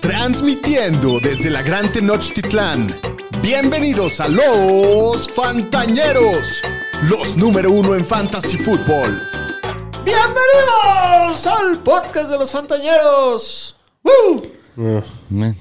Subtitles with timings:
[0.00, 2.88] Transmitiendo desde la Gran Tenochtitlán.
[3.42, 6.62] Bienvenidos a los Fantañeros,
[7.08, 9.20] los número uno en Fantasy Football.
[10.04, 13.76] Bienvenidos al podcast de los Fantañeros.
[14.02, 14.42] ¡Woo!
[15.28, 15.54] Me-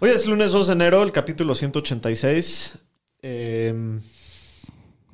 [0.00, 2.74] Hoy es lunes 2 de enero, el capítulo 186.
[3.22, 4.00] Eh,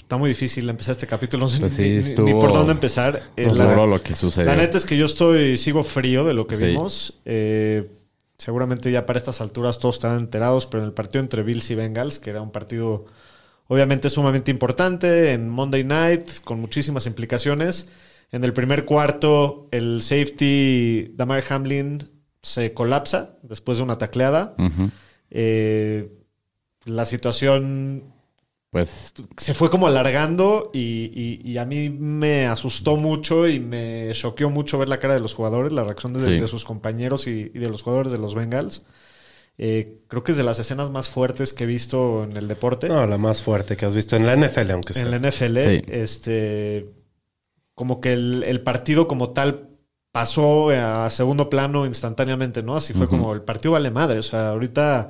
[0.08, 2.50] está muy difícil empezar este capítulo, no sé Pues sí, ni, ni- estuvo- ni por
[2.50, 3.20] dónde empezar.
[3.36, 4.50] Eh, Nos la, lo que sucedió.
[4.50, 6.64] la neta es que yo estoy, sigo frío de lo que Sí.
[6.64, 7.20] vimos.
[7.26, 7.90] Eh,
[8.38, 11.74] seguramente ya para estas alturas todos estarán enterados, pero en el partido entre Bills y
[11.74, 13.04] Bengals, que era un partido
[13.66, 17.90] obviamente sumamente importante en Monday Night, con muchísimas implicaciones.
[18.32, 24.54] En el primer cuarto, el safety Damar Hamlin se colapsa después de una tacleada.
[25.30, 26.08] Eh,
[26.86, 28.14] la situación
[28.70, 34.10] Pues se fue como alargando y, y- y a mí me asustó mucho y me
[34.12, 36.38] choqueó mucho ver la cara de los jugadores, la reacción de, Sí.
[36.38, 38.84] de sus compañeros y, y de los jugadores de los Bengals.
[39.56, 42.88] Eh, creo que es de las escenas más fuertes que he visto en el deporte.
[42.88, 45.02] No, la más fuerte que has visto en la NFL, aunque sea.
[45.02, 45.62] en la NFL.
[45.64, 45.82] Sí.
[45.88, 46.90] Este,
[47.74, 49.70] como que el, el partido como tal
[50.12, 52.76] pasó a segundo plano instantáneamente, ¿no?
[52.76, 54.18] Así fue como el partido vale madre.
[54.18, 55.08] O sea, ahorita,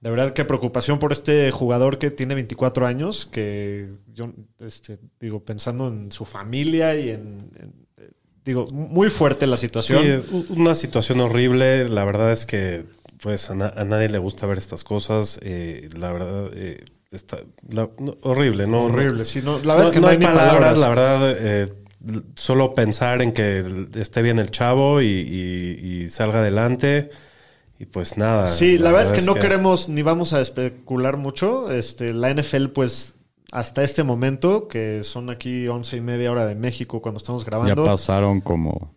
[0.00, 5.40] de verdad, qué preocupación por este jugador que tiene 24 años, que yo, este, digo,
[5.44, 8.10] pensando en su familia y en, en- eh,
[8.44, 10.24] digo, muy fuerte la Sí, situación.
[10.30, 11.88] u- una situación horrible.
[11.88, 12.84] La verdad es que
[13.20, 15.40] pues a, na- a nadie le gusta ver estas cosas.
[15.42, 17.38] eh, la verdad, eh, está
[17.68, 18.84] la- no, horrible, ¿no?
[18.84, 20.78] Horrible, sí, no, la No, verdad es que no hay palabras, palabras.
[20.78, 21.36] la verdad.
[21.40, 21.68] eh,
[22.36, 23.64] solo pensar en que
[23.96, 27.10] esté bien el chavo y, y- y salga adelante.
[27.78, 28.46] Y pues nada.
[28.46, 31.70] Sí, la, verdad es que no queremos ni vamos a especular mucho.
[31.70, 33.14] Este, la NFL, pues,
[33.52, 37.46] hasta este momento, que son aquí once y media hora de México cuando estamos ya
[37.50, 37.84] grabando.
[37.84, 38.92] pasaron como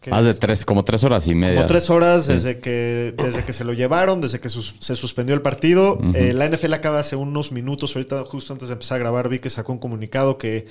[0.00, 0.38] ¿qué más de es?
[0.40, 1.56] tres, como tres horas y media.
[1.56, 2.32] Como tres horas Sí.
[2.32, 5.98] desde, que, desde que se lo llevaron, desde que sus- se suspendió el partido.
[6.14, 9.38] Eh, la NFL acaba hace unos minutos, ahorita justo antes de empezar a grabar, vi
[9.38, 10.66] que sacó un comunicado que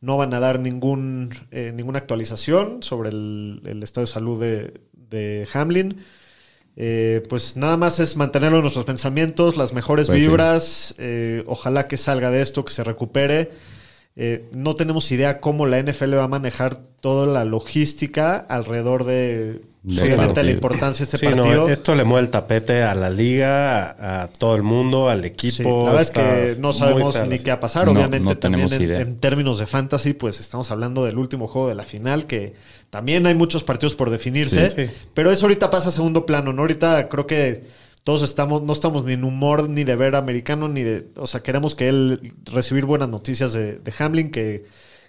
[0.00, 4.80] no van a dar ningún, eh, ninguna actualización sobre el, el estado de salud de,
[5.10, 5.98] de Hamlin.
[6.76, 10.26] Eh, pues nada más es mantenerlo en nuestros pensamientos, las mejores Pues sí.
[10.26, 10.94] vibras.
[10.98, 13.50] eh, ojalá que salga de esto, que se recupere.
[14.14, 19.62] Eh, no tenemos idea cómo la NFL va a manejar toda la logística alrededor de,
[19.86, 21.66] obviamente, la importancia de este Sí, partido.
[21.66, 25.22] no, esto le mueve el tapete a la liga, a, a todo el mundo, al
[25.22, 25.86] Sí, equipo.
[25.86, 26.10] la verdad es
[26.56, 27.86] que no sabemos ni qué va a pasar.
[27.86, 31.74] No, Obviamente, no también en, términos de fantasy, pues estamos hablando del último juego de
[31.74, 32.52] la final, que
[32.90, 34.68] también hay muchos partidos por definirse.
[34.68, 34.92] Sí, sí.
[35.14, 36.60] Pero eso ahorita pasa a segundo plano, ¿no?
[36.62, 37.64] Ahorita creo que
[38.04, 41.08] todos estamos, no estamos ni en humor ni de ver americano, ni de.
[41.16, 44.64] O sea, queremos que él recibir buenas noticias de, de Hamlin, que,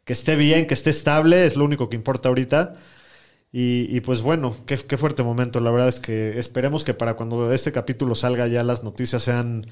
[0.05, 2.75] que esté bien, que esté estable, es lo único que importa ahorita.
[3.51, 5.59] Y, y pues bueno, qué, qué fuerte momento.
[5.59, 9.65] La verdad es que esperemos que para cuando este capítulo salga ya las noticias sean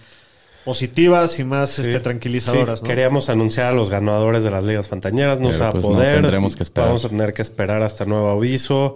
[0.65, 1.81] positivas y más Sí.
[1.81, 2.79] este, tranquilizadoras.
[2.79, 2.89] Sí, ¿no?
[2.89, 5.91] Queríamos anunciar a los ganadores de las ligas fantañeras, no se va a pues, no,
[5.93, 6.21] poder.
[6.21, 6.89] tendremos que esperar.
[6.89, 8.95] Vamos a tener que esperar hasta nuevo aviso.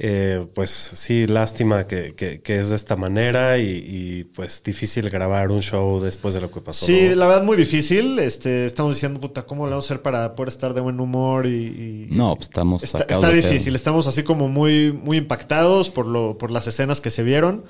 [0.00, 5.10] Eh, pues sí, lástima que, que- que es de esta manera y, y, pues difícil
[5.10, 6.86] grabar un show después de lo que pasó.
[6.86, 7.16] Sí, ¿no?
[7.16, 8.16] la verdad muy difícil.
[8.20, 11.46] Este, estamos diciendo, puta, ¿cómo le vamos a hacer para poder estar de buen humor?
[11.46, 13.32] Y, y- No, pues estamos Está, está pedo.
[13.32, 17.64] difícil, estamos así como muy, muy impactados por, lo, por las escenas que se vieron.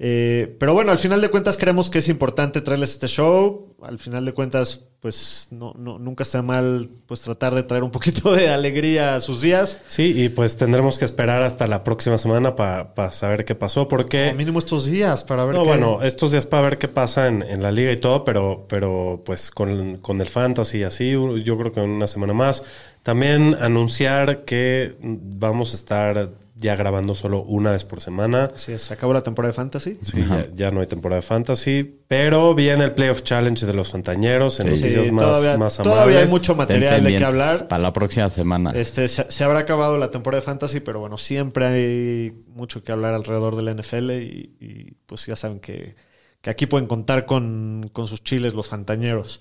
[0.00, 3.74] Eh, pero bueno, al final de cuentas creemos que es importante traerles este show.
[3.82, 7.90] Al final de cuentas, pues no, no- nunca está mal pues tratar de traer un
[7.90, 9.80] poquito de alegría a sus días.
[9.88, 14.30] Sí, y pues tendremos que esperar hasta la próxima semana para saber qué pasó, porque...
[14.30, 17.26] O mínimo estos días para ver No, qué- bueno, estos días para ver qué pasa
[17.26, 21.10] en, en la liga y todo, pero, pero pues con, con el fantasy y así,
[21.10, 22.62] yo creo que en una semana más.
[23.02, 26.30] También anunciar que vamos a estar
[26.60, 28.50] ya grabando solo una vez por semana.
[28.56, 29.96] Sí, se acabó la temporada de Fantasy.
[30.02, 33.90] Sí, ya, ya no hay temporada de fantasy, pero viene el Playoff Challenge de los
[33.92, 34.80] Fantañeros en Sí.
[34.80, 37.68] noticias Sí, más, todavía, más todavía hay mucho material de qué hablar.
[37.68, 38.72] Para la próxima semana.
[38.74, 42.90] Este, se, se habrá acabado la temporada de fantasy, pero bueno, siempre hay mucho que
[42.90, 45.94] hablar alrededor de la NFL y, y, pues ya saben que,
[46.40, 49.40] que aquí pueden contar con, con sus chiles los fantañeros.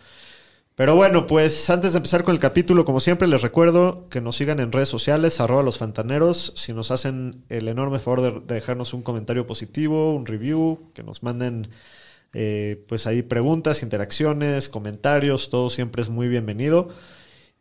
[0.77, 4.35] Pero bueno, pues antes de empezar con el capítulo, como siempre, les recuerdo que nos
[4.35, 6.53] sigan en redes sociales, arroba los fantaneros.
[6.55, 11.01] Si nos hacen el enorme favor de, de dejarnos un comentario positivo, un review, que
[11.01, 11.69] nos manden
[12.33, 16.89] eh, pues ahí preguntas, interacciones, comentarios, todo siempre es muy bienvenido.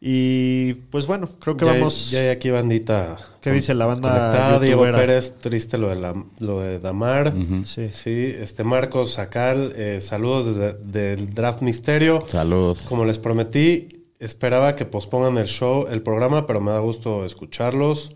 [0.00, 2.10] Y pues bueno, creo que Ya- vamos.
[2.10, 3.16] Ya hay aquí bandita.
[3.40, 4.82] ¿Qué dice la banda Diego?
[4.82, 7.32] Pérez, triste lo de, la, lo de Damar.
[7.64, 7.88] Sí.
[7.90, 12.18] Sí, este Marcos Sacal, eh, saludos desde del Draft Misterio.
[12.26, 12.82] Saludos.
[12.88, 18.10] Como les prometí, esperaba que pospongan el show, el programa, pero me da gusto escucharlos.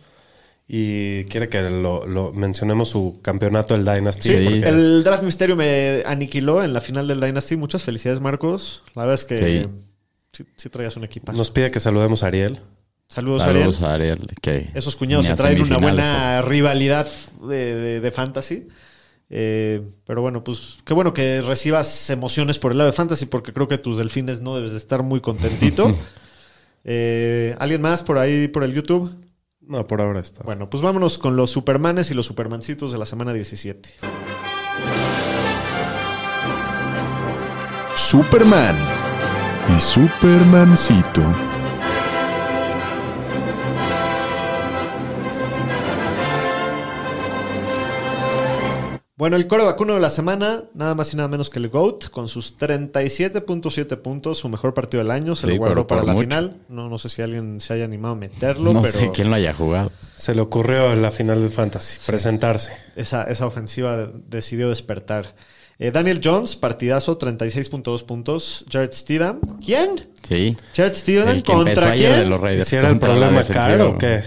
[0.73, 4.29] y quiere que lo, lo mencionemos su campeonato del Dynasty.
[4.29, 7.56] Sí, el Draft Misterio me aniquiló en la final del Dynasty.
[7.56, 8.85] Muchas felicidades, Marcos.
[8.94, 9.69] La verdad es que Sí.
[10.32, 11.37] Sí, sí traías un equipazo.
[11.38, 12.61] Nos pide que saludemos a Ariel.
[13.09, 13.91] Saludos, Saludos Ariel.
[13.91, 14.29] a Ariel.
[14.41, 17.09] Que Esos cuñados se a traen una buena rivalidad
[17.49, 18.69] de, de- de fantasy.
[19.32, 23.53] Eh, pero bueno, pues qué bueno que recibas emociones por el lado de fantasy, porque
[23.53, 25.94] creo que tus delfines no debes de estar muy contentito.
[26.82, 29.15] Eh, ¿Alguien más por ahí por el YouTube?
[29.61, 30.43] No, por ahora está.
[30.44, 33.91] Bueno, pues vámonos con los Supermanes y los Supermancitos de la semana 17.
[37.94, 38.75] Superman
[39.76, 41.22] y Supermancito.
[49.17, 52.08] Bueno, el core vacuno de la semana, nada más y nada menos que el GOAT,
[52.08, 56.12] con sus 37.7 puntos, su mejor partido del año, se Sí, lo guardó para la
[56.14, 56.22] mucho.
[56.26, 56.56] final.
[56.70, 59.37] No, no sé si alguien se haya animado a meterlo, No pero sé quién lo
[59.37, 59.93] haya jugado.
[60.14, 62.72] Se le ocurrió en la final del Fantasy presentarse.
[62.96, 65.34] esa, esa ofensiva de- decidió despertar.
[65.82, 68.67] Eh, Daniel Jones, partidazo, 36.2 puntos.
[68.71, 70.09] Jared Steedham, ¿quién?
[70.23, 70.55] Sí.
[70.77, 72.31] Jared Steedham, ¿contra ayer de quién?
[72.31, 72.69] los Raiders.
[72.69, 74.23] ¿Si era el problema caro o qué?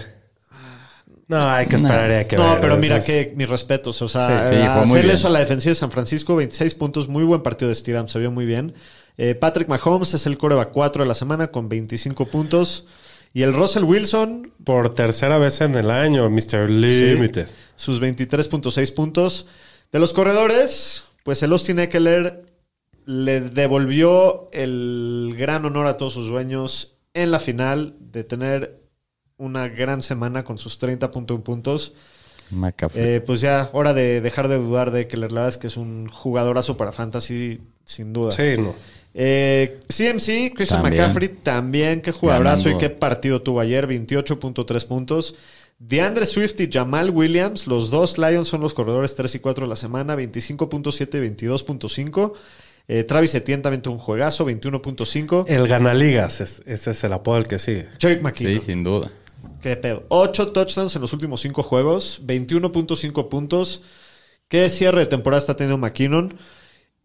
[1.28, 2.44] No, hay que esperar hay que ver.
[2.44, 4.02] No, pero mira Es- que mis respetos.
[4.02, 7.24] O sea, Sí, sí, hacerle eso a la defensiva de San Francisco, 26 puntos, muy
[7.24, 8.74] buen partido de Steedham, se vio muy bien.
[9.16, 12.84] Eh, Patrick Mahomes es el coreback 4 de la semana con 25 puntos.
[13.32, 16.68] Y el Russell Wilson, Por tercera vez en el año, Mr.
[16.68, 17.46] Limited.
[17.76, 19.46] sus 23.6 puntos.
[19.92, 22.44] De los corredores, pues el Austin Eckler
[23.06, 28.80] le devolvió el gran honor a todos sus dueños en la final de tener
[29.36, 31.92] una gran semana con sus 30.1 puntos.
[32.94, 35.32] Eh, pues ya, hora de dejar de dudar de Eckler.
[35.32, 38.30] La verdad es que es un jugadorazo para fantasy, sin duda.
[38.30, 38.74] Sí, no.
[39.14, 41.02] Eh, CMC, Christian También.
[41.02, 42.84] McCaffrey, también qué jugadorazo Ganando.
[42.84, 45.36] y qué partido tuvo ayer, 28.3 puntos.
[45.78, 49.68] DeAndre Swift y Jamal Williams, los dos Lions son los corredores 3 y 4 de
[49.68, 52.32] la semana, 25.7 y 22.5.
[52.86, 55.44] Eh, Travis Etienne también tuvo un juegazo, 21.5.
[55.48, 57.88] El ganaligas, es- ese es el apodo al que sigue.
[57.98, 59.10] Jake McKinnon, sí, sin duda.
[59.62, 60.04] qué pedo.
[60.08, 63.82] 8 touchdowns en los últimos 5 juegos, 21.5 puntos.
[64.48, 66.34] ¿Qué cierre de temporada está teniendo McKinnon?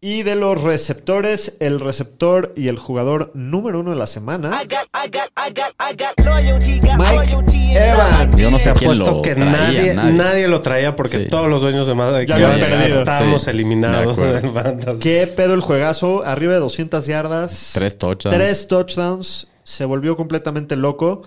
[0.02, 4.66] Y de los receptores, el receptor y el jugador número uno de la semana, I
[4.66, 8.34] got, I got, I got, I got loyalty, got Mike Evans.
[8.36, 10.12] Yo no sé Te a quién apuesto lo que traía, nadie, nadie.
[10.14, 10.48] nadie.
[10.48, 11.28] lo traía porque Sí.
[11.28, 13.00] todos los dueños de Madrid Ya perdido.
[13.00, 15.00] estamos Sí, eliminados del Fantasy.
[15.00, 16.24] ¿Qué pedo el juegazo?
[16.24, 17.70] Arriba de 200 yardas.
[17.74, 18.34] Tres touchdowns.
[18.38, 19.48] Tres touchdowns.
[19.64, 21.24] Se volvió completamente loco.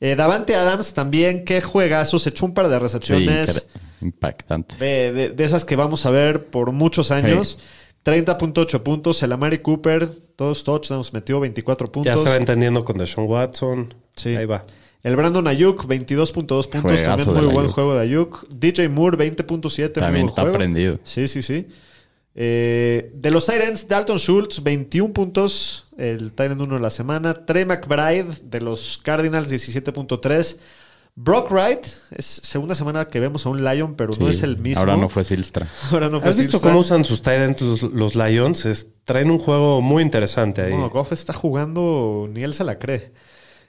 [0.00, 2.18] Eh, Davante Adams también, qué juegazo.
[2.18, 3.68] Se echó un par de recepciones
[4.00, 4.76] impactante.
[4.76, 7.58] de, de- de esas que vamos a ver por muchos años.
[8.04, 9.22] 30.8 puntos.
[9.22, 12.22] El Amari Cooper, dos touchdowns, metió 24 Ya puntos.
[12.22, 13.94] se va entendiendo con Deshaun Watson.
[14.16, 14.36] Sí.
[14.36, 14.64] Ahí va.
[15.02, 16.66] El Brandon Ayuk, 22.2 puntos.
[16.68, 17.74] Juegazo también muy buen Ayuk.
[17.74, 18.46] juego de Ayuk.
[18.48, 19.82] DJ Moore, 20.7.
[19.82, 20.56] muy También está juego.
[20.56, 20.98] prendido.
[21.04, 21.66] Sí, sí, sí.
[22.36, 27.44] Eh, de los Tyrants, Dalton Schultz, 21 puntos, el Tyrant 1 de la semana.
[27.46, 30.56] Trey McBride, de los Cardinals, 17.3.
[31.16, 34.80] Brock Wright, es segunda semana que vemos a un Lion, pero no es el mismo.
[34.80, 35.68] Ahora no fue Silstra.
[35.92, 36.70] Ahora no fue ¿Has visto Silstra.
[36.70, 38.66] cómo usan sus Titans los, los Lions?
[38.66, 40.76] Es- traen un juego muy interesante ahí.
[40.76, 43.12] No, Goff está jugando, ni él se la cree.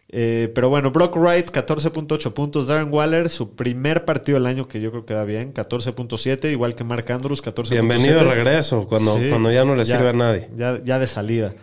[0.09, 2.68] Eh, pero bueno, Brock Wright, 14.8 puntos.
[2.68, 6.51] Darren Waller, su primer partido del año que yo creo que da bien, 14.7.
[6.51, 7.69] Igual que Mark Andrews, 14.7.
[7.69, 9.30] Bienvenido de regreso, cuando, Sí.
[9.30, 10.49] cuando ya no le sirve a nadie.
[10.56, 11.54] Ya, ya de salida.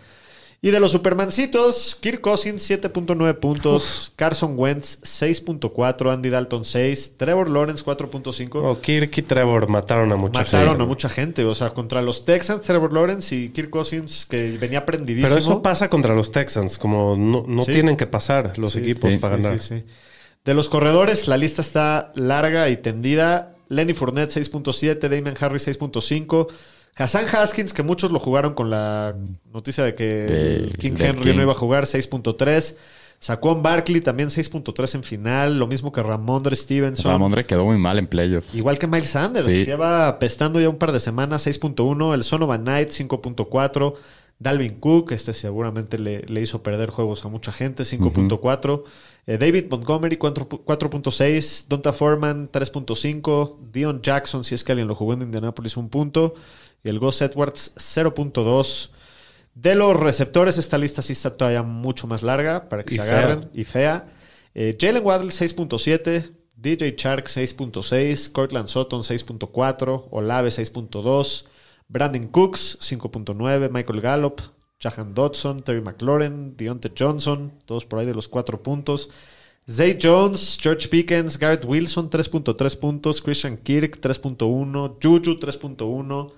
[0.65, 7.49] Y de los Supermancitos, Kirk Cousins 7.9 puntos, Carson Wentz 6.4, Andy Dalton 6, Trevor
[7.49, 8.49] Lawrence 4.5.
[8.63, 10.83] Oh, Kirk y Trevor mataron a mucha Mataron gente.
[10.83, 14.85] a mucha gente, o sea, contra los Texans, Trevor Lawrence y Kirk Cousins que venía
[14.85, 15.27] prendidísimo.
[15.27, 17.73] Pero eso pasa contra los Texans, como no, no Sí.
[17.73, 19.59] tienen que pasar los Sí, equipos sí, para ganar.
[19.59, 19.83] sí, sí.
[20.45, 23.55] De los corredores, la lista está larga y tendida.
[23.67, 26.47] Lenny Fournette 6.7, Damian Harris 6.5.
[26.95, 29.15] Hassan Haskins, que muchos lo jugaron con la
[29.51, 31.35] noticia de que el King Henry King.
[31.35, 32.75] no iba a jugar, 6.3.
[33.19, 35.57] Saquon Barkley también 6.3 en final.
[35.57, 37.09] Lo mismo que Ramondre Stevenson.
[37.09, 38.53] Ramondre quedó muy mal en playoffs.
[38.53, 39.45] Igual que Miles Sanders.
[39.45, 39.65] Sí.
[39.65, 42.13] Lleva pestando ya un par de semanas, 6.1.
[42.13, 43.93] El Sonovan Knight, 5.4.
[44.39, 48.83] Dalvin Cook, este seguramente le, le hizo perder juegos a mucha gente, 5.4.
[49.25, 51.67] Eh, David Montgomery, 4 4.6.
[51.69, 53.57] Donta Foreman, 3.5.
[53.71, 56.35] Dion Jackson, si es que alguien lo jugó en Indianapolis, un punto.
[56.83, 58.89] Y el Gus Edwards, 0.2.
[59.55, 63.03] De los receptores, esta lista sí está todavía mucho más larga para que Y se
[63.03, 63.17] fea.
[63.19, 63.49] agarren.
[63.53, 64.07] Y fea.
[64.55, 71.45] Eh, Jalen Waddle 6.7, DJ Shark 6.6, Cortland Sutton 6.4, Olave 6.2,
[71.87, 74.41] Brandon Cooks 5.9, Michael Gallup,
[74.79, 79.09] Jahan Dodson, Terry McLaurin, Deontay Johnson, todos por ahí de los 4 puntos.
[79.69, 86.31] Zay Jones, George Pickens, Garrett Wilson 3.3 puntos, Christian Kirk 3.1, Juju 3.1,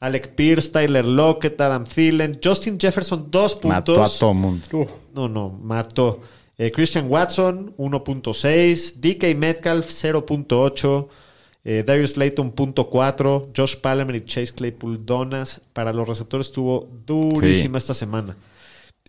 [0.00, 3.68] Alec Pierce, Tyler Lockett, Adam Thielen, Justin Jefferson 2 puntos.
[3.70, 4.66] Mató a todo mundo.
[5.14, 6.20] No, no, mató.
[6.56, 11.08] Eh, Christian Watson 1.6, DK Metcalf 0.8,
[11.64, 15.60] eh, Darius Layton 0.4, Josh Palmer y Chase Claypool donas.
[15.72, 18.36] Para los receptores estuvo durísima esta semana.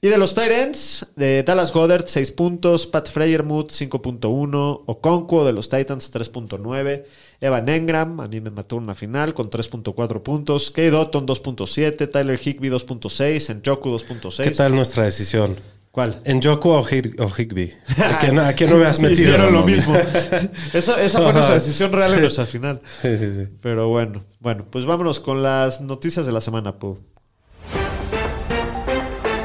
[0.04, 5.54] Y de los tight ends, de Dallas Goddard 6 puntos, Pat Freyermuth 5.1, Okonkwo de
[5.54, 7.04] los Titans 3.9,
[7.40, 12.10] Evan Engram, a mí me mató en una final con 3.4 puntos, Kay Dotton 2.7,
[12.10, 14.44] Tyler Higby 2.6, Njoku 2.6.
[14.44, 15.58] ¿Qué tal nuestra decisión?
[15.92, 16.22] ¿Cuál?
[16.24, 17.72] ¿En Joku o, Hig- o Higby?
[18.04, 19.22] ¿A quién, a quién no hubieras metido?
[19.22, 19.94] Hicieron lo mismo.
[20.74, 22.82] Eso, esa fue nuestra decisión real en nuestra final.
[23.04, 23.48] Sí, sí, sí.
[23.62, 26.98] Pero bueno, bueno, pues vámonos con las noticias de la semana, Pu.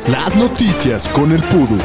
[0.08, 1.78] Las noticias con el Pudu.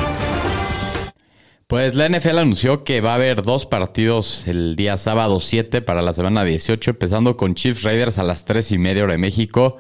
[1.67, 6.01] Pues la NFL anunció que va a haber dos partidos el día sábado 7 para
[6.01, 9.77] la semana 18, empezando con Chiefs Raiders a las 3 y media hora de México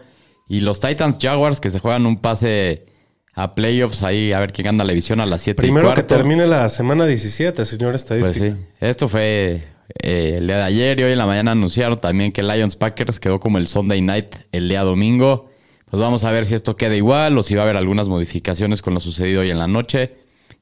[0.47, 2.85] y los Titans Jaguars que se juegan un pase
[3.33, 5.95] a playoffs ahí a ver quién gana la división a las 7 y Primero que
[5.95, 6.15] cuarto.
[6.15, 8.55] termine la semana 17, señor Pues estadística.
[8.55, 9.63] sí, esto fue
[10.01, 13.19] eh, el día de ayer y hoy en la mañana anunciaron también que Lions Packers
[13.19, 15.50] quedó como el Sunday Night el día domingo.
[15.91, 18.81] Pues vamos a ver si esto queda igual o si va a haber algunas modificaciones
[18.81, 20.15] con lo sucedido hoy en la noche.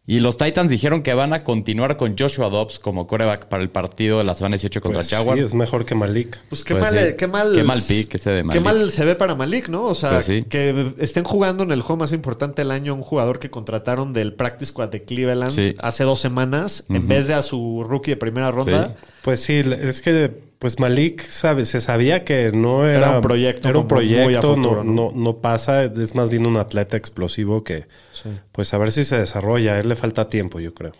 [0.07, 3.69] Y los Titans dijeron que van a continuar con Joshua Dobbs como coreback para el
[3.69, 5.39] partido de la semana 18 contra Pues Jaguars.
[5.39, 6.39] sí, es mejor que Malik.
[6.49, 7.13] Pues qué Pues mal, sí.
[7.15, 7.51] qué mal.
[7.53, 8.63] Qué mal pick ese de Qué Malik.
[8.63, 9.83] mal se ve para Malik, ¿no?
[9.83, 10.45] O sea, Pues sí.
[10.49, 14.33] que estén jugando en el juego más importante del año un jugador que contrataron del
[14.33, 15.75] Practice Squad de Cleveland Sí.
[15.77, 18.95] hace dos semanas, en vez de a su rookie de primera ronda.
[19.21, 23.69] Pues sí, es que pues Malik sabe, se sabía que no era, Era un proyecto
[23.69, 25.11] Era un proyecto, futuro, no, ¿no?
[25.11, 28.29] no, no pasa, es más bien un atleta explosivo que Sí.
[28.51, 29.75] pues a ver si se desarrolla.
[29.75, 30.93] A él le falta tiempo, yo creo.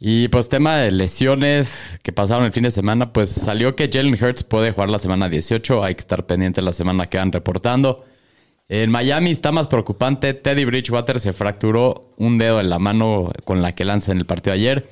[0.00, 4.14] Y pues tema de lesiones que pasaron el fin de semana, pues salió que Jalen
[4.20, 8.04] Hurts puede jugar la semana 18, hay que estar pendiente la semana que van reportando.
[8.68, 13.60] En Miami está más preocupante, Teddy Bridgewater se fracturó un dedo en la mano con
[13.62, 14.88] la que lanza en el partido ayer.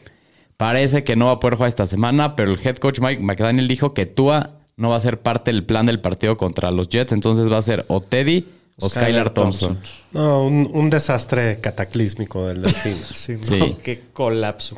[0.60, 3.66] Parece que no va a poder jugar esta semana, pero el head coach Mike McDaniel
[3.66, 7.12] dijo que Tua no va a ser parte del plan del partido contra los Jets,
[7.12, 8.46] entonces va a ser o Teddy
[8.78, 9.76] o Skylar Thompson.
[9.76, 9.92] Thompson.
[10.12, 12.94] No, un, un desastre cataclísmico del delfín.
[13.14, 13.76] Sí, no, Sí.
[13.82, 14.76] qué colapso.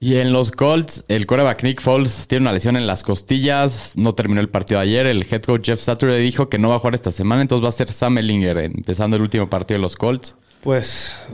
[0.00, 3.92] Y en los Colts, el quarterback Nick Foles tiene una lesión en las costillas.
[3.96, 5.06] No terminó el partido ayer.
[5.06, 7.42] El head coach Jeff Saturday dijo que no va a jugar esta semana.
[7.42, 10.34] Entonces va a ser Sam Ellinger empezando el último partido de los Colts.
[10.68, 11.24] Pues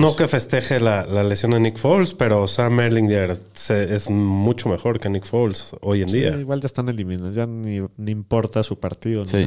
[0.00, 4.70] no, que festeje la, la lesión de Nick Foles, pero Sam Erlinger se- es mucho
[4.70, 6.30] mejor que Nick Foles hoy en Sí, día.
[6.38, 9.26] igual ya están eliminados, ya ni, ni importa su partido.
[9.26, 9.46] Sí.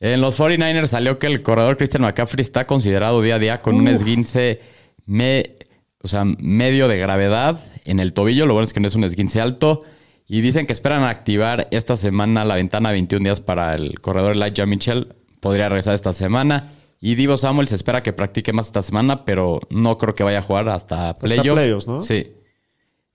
[0.00, 3.76] En los 49ers salió que el corredor Christian McCaffrey está considerado día a día con
[3.76, 4.60] un esguince
[5.06, 5.54] me-
[6.02, 8.44] o sea, medio de gravedad en el tobillo.
[8.46, 9.84] Lo bueno es que no es un esguince alto.
[10.26, 14.66] Y dicen que esperan activar esta semana la ventana 21 días para el corredor Elijah
[14.66, 15.14] Mitchell.
[15.38, 16.72] Podría regresar esta semana.
[17.00, 20.38] Y Divo Samuel se espera que practique más esta semana, pero no creo que vaya
[20.38, 21.52] a jugar hasta playoffs.
[21.52, 22.02] playoffs, ¿no?
[22.02, 22.32] Sí.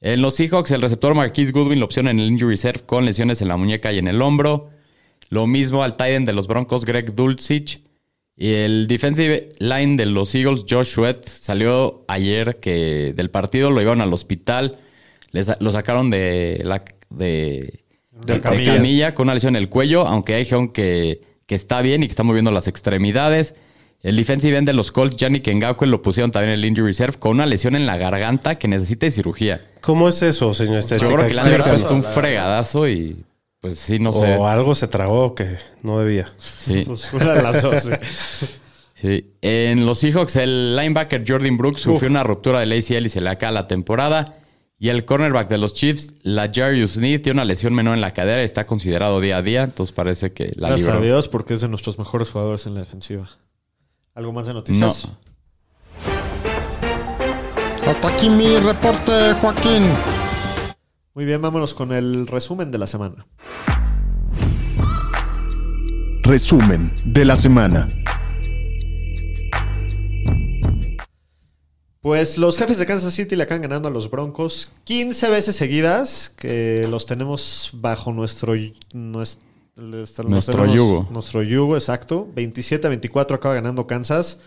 [0.02, 3.42] En los Seahawks, el receptor Marquise Goodwin la opción en el injury reserve con lesiones
[3.42, 4.70] en la muñeca y en el hombro.
[5.30, 7.82] Lo mismo al tight end de los Broncos, Greg Dulcich.
[8.36, 13.80] Y el defensive line de los Eagles, Josh Sweat, salió ayer que del partido lo
[13.80, 14.78] llevaron al hospital.
[15.32, 18.76] Le sa- lo sacaron de la de, De de camilla.
[18.76, 22.12] camilla con una lesión en el cuello, aunque dijeron que, que está bien y que
[22.12, 23.54] está moviendo las extremidades.
[24.04, 27.20] El defensive end de los Colts, Yannick Ngakwe, lo pusieron también en el injury reserve
[27.20, 29.62] con una lesión en la garganta que necesita de cirugía.
[29.82, 31.14] ¿Cómo es eso, señor Yo estadística?
[31.16, 33.24] creo que le han puesto un fregadazo y
[33.60, 34.36] pues sí, no sé.
[34.38, 36.34] O algo se tragó que no debía.
[36.40, 36.84] Sí.
[36.88, 37.90] Pues una de las dos.
[38.96, 39.32] sí.
[39.42, 43.30] En los Seahawks, el linebacker Jordan Brooks sufrió una ruptura del ACL y se le
[43.30, 44.36] acaba la temporada.
[44.80, 48.14] Y el cornerback de los Chiefs, la Jarius Need, tiene una lesión menor en la
[48.14, 49.62] cadera y está considerado día a día.
[49.62, 51.06] Entonces parece que la Gracias a libró.
[51.06, 53.30] Dios, porque es de nuestros mejores jugadores en la defensiva.
[54.14, 55.06] ¿Algo más de noticias?
[55.06, 55.18] No.
[57.90, 59.84] Hasta aquí mi reporte, Joaquín.
[61.14, 63.26] Muy bien, vámonos con el resumen de la semana.
[66.24, 67.88] Resumen de la semana.
[72.02, 76.34] Pues los jefes de Kansas City le acaban ganando a los Broncos 15 veces seguidas,
[76.36, 78.56] que los tenemos bajo nuestro,
[78.94, 79.46] nuestro,
[79.78, 80.26] Nuestro
[80.56, 81.08] tenemos- yugo.
[81.12, 82.28] Nuestro yugo, exacto.
[82.36, 84.40] 27 a 24 acaba ganando Kansas.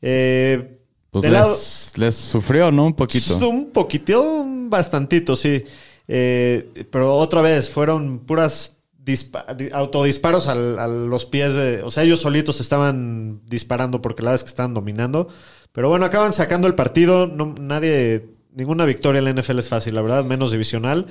[0.00, 0.78] Eh,
[1.10, 1.56] Pues les, lado-
[1.96, 2.86] les sufrió, ¿no?
[2.86, 3.48] Un poquito.
[3.48, 5.62] Un poquitito, un bastantito, sí.
[6.08, 11.82] Eh, pero otra vez, fueron puras dispa- di- autodisparos al- a los pies de...
[11.82, 15.28] O sea, ellos solitos estaban disparando porque la verdad es que estaban dominando.
[15.72, 17.26] Pero bueno, acaban sacando el partido.
[17.26, 21.06] No, nadie ninguna victoria en la NFL es fácil, la verdad, menos divisional.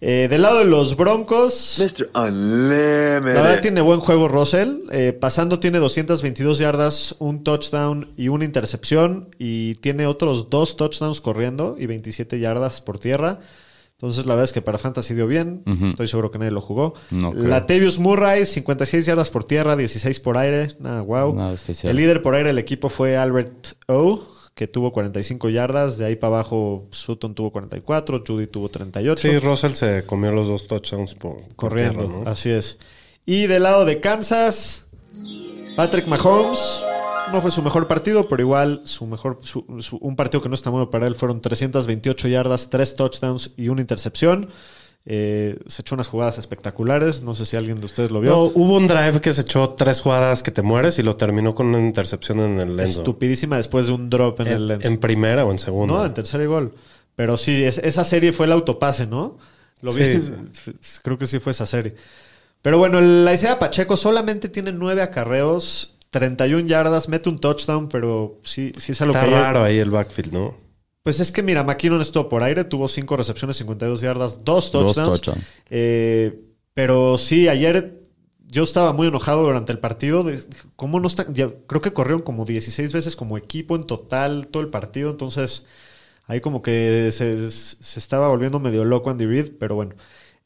[0.00, 2.10] Eh, del lado de los Broncos, Mr.
[2.14, 3.60] la verdad Unlimited.
[3.60, 4.82] tiene buen juego Russell.
[4.90, 9.28] Eh, pasando tiene 222 yardas, un touchdown y una intercepción.
[9.38, 13.40] Y tiene otros dos touchdowns corriendo y 27 yardas por tierra.
[13.92, 15.62] Entonces la verdad es que para Fantasy dio bien.
[15.90, 16.94] Estoy seguro que nadie lo jugó.
[17.10, 17.32] No.
[17.32, 20.72] Latavius Murray, 56 yardas por tierra, 16 por aire.
[20.80, 21.34] Nada, wow.
[21.34, 21.92] Nada especial.
[21.92, 24.20] El líder por aire del equipo fue Albert O,
[24.54, 25.98] que tuvo 45 yardas.
[25.98, 29.20] De ahí para abajo Sutton tuvo 44, Judy tuvo 38.
[29.20, 32.04] Sí, Russell se comió los dos touchdowns por, por corriendo.
[32.06, 32.30] tierra, ¿no?
[32.30, 32.78] Así es.
[33.26, 34.86] Y del lado de Kansas,
[35.76, 36.80] Patrick Mahomes.
[37.32, 40.54] No fue su mejor partido, pero igual su mejor, su- su- un partido que no
[40.54, 44.50] está bueno para él fueron 328 yardas, 3 touchdowns y una intercepción.
[45.06, 47.22] Eh, se echó unas jugadas espectaculares.
[47.22, 48.30] No sé si alguien de ustedes lo vio.
[48.30, 51.54] No, hubo un drive que se echó tres jugadas que te mueres y lo terminó
[51.54, 52.84] con una intercepción en el zone.
[52.84, 55.94] Estupidísima después de un drop en, el En, primera o en segunda.
[55.94, 56.74] No, en tercera y gol.
[57.16, 59.38] Pero sí, es- esa serie fue el autopase, ¿no?
[59.82, 60.20] Lo vi.
[60.20, 60.32] Sí,
[61.02, 61.94] Creo que sí fue esa serie.
[62.62, 68.38] Pero bueno, la Isaiah Pacheco solamente tiene nueve acarreos, 31 yardas, mete un touchdown, pero
[68.42, 69.32] sí, sí es algo Está que...
[69.32, 70.63] raro ahí el backfield, ¿no?
[71.04, 74.94] Pues es que mira, McKinnon estuvo por aire, tuvo cinco recepciones, 52 yardas, dos Dos
[74.94, 75.20] touchdowns.
[75.20, 75.44] touchdowns.
[75.68, 76.40] Eh,
[76.72, 78.00] pero sí, ayer
[78.48, 80.22] yo estaba muy enojado durante el partido.
[80.22, 80.40] De,
[80.76, 81.34] ¿Cómo no están?
[81.34, 85.10] ya creo que corrieron como 16 veces como equipo en total todo el partido.
[85.10, 85.66] Entonces,
[86.24, 89.94] ahí como que se, se estaba volviendo medio loco Andy Reid, pero bueno.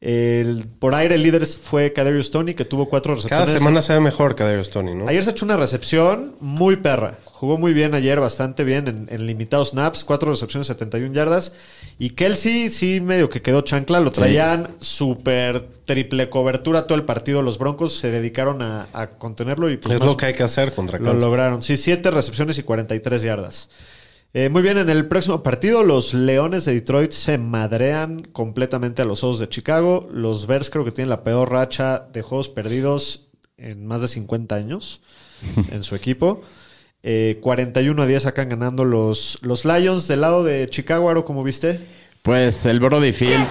[0.00, 3.50] El, por aire el líder fue Kadarius Tony, que tuvo cuatro Cada recepciones.
[3.58, 5.08] semana se ve mejor que Darius Tony, ¿no?
[5.08, 7.18] Ayer se echó una recepción muy perra.
[7.24, 10.04] Jugó muy bien ayer, bastante bien en, en limitados snaps.
[10.04, 11.52] Cuatro recepciones, 71 yardas.
[11.98, 13.98] Y Kelsey sí medio que quedó chancla.
[13.98, 17.42] Lo traían súper triple cobertura todo el partido.
[17.42, 20.44] Los Broncos se dedicaron a, a contenerlo y pues es más- lo que hay que
[20.44, 21.24] hacer contra lo Kansas.
[21.24, 21.60] lograron.
[21.60, 23.68] Sí, siete recepciones y 43 yardas.
[24.34, 29.04] Eh, muy bien, en el próximo partido los Leones de Detroit se madrean completamente a
[29.04, 30.08] los Osos de Chicago.
[30.12, 34.54] Los Bears creo que tienen la peor racha de juegos perdidos en más de 50
[34.54, 35.00] años
[35.72, 36.42] en su equipo.
[37.02, 40.06] Eh, 41 a 10 sacan ganando los, los Lions.
[40.08, 41.80] Del lado de Chicago, Aro, ¿cómo viste?
[42.22, 43.48] Pues el Brody Fields,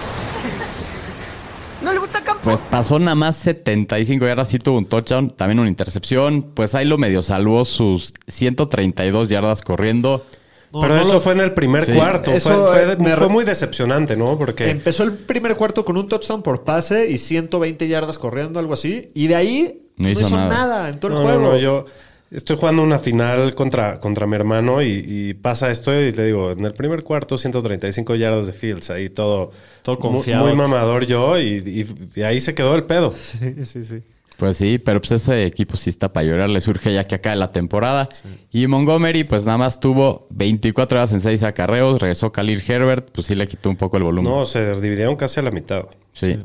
[1.82, 2.42] No le gusta campo.
[2.44, 6.42] pues pasó nada más 75 yardas, sí tuvo un touchdown, también una intercepción.
[6.54, 10.24] Pues ahí lo medio salvó sus 132 yardas corriendo.
[10.72, 11.92] No, Pero no eso lo- fue en el primer Sí.
[11.92, 12.30] cuarto.
[12.30, 14.36] Eso, fue, fue- eh, me- fue muy decepcionante, ¿no?
[14.38, 18.74] Porque Empezó el primer cuarto con un touchdown por pase y 120 yardas corriendo, algo
[18.74, 19.08] así.
[19.14, 20.88] Y de ahí no, hizo, nada.
[20.90, 21.52] en todo No, el no, juego.
[21.54, 21.84] no, yo
[22.30, 26.50] estoy jugando una final contra, contra mi hermano y, y pasa esto y le digo,
[26.52, 29.50] en el primer cuarto 135 yardas de Fields, ahí todo,
[29.82, 30.44] Todo confiado.
[30.46, 33.14] Muy, mamador yo y, y- y ahí se quedó el pedo.
[33.16, 34.02] Sí, sí, sí.
[34.38, 37.34] Pues sí, pero pues ese equipo sí está para llorar, le surge ya que acá
[37.34, 38.08] la temporada.
[38.52, 43.26] Y Montgomery, pues nada más tuvo 24 horas en 6 acarreos, regresó Khalil Herbert, pues
[43.26, 44.32] sí le quitó un poco el volumen.
[44.32, 45.86] No, se dividieron casi a la mitad.
[46.12, 46.38] Sí.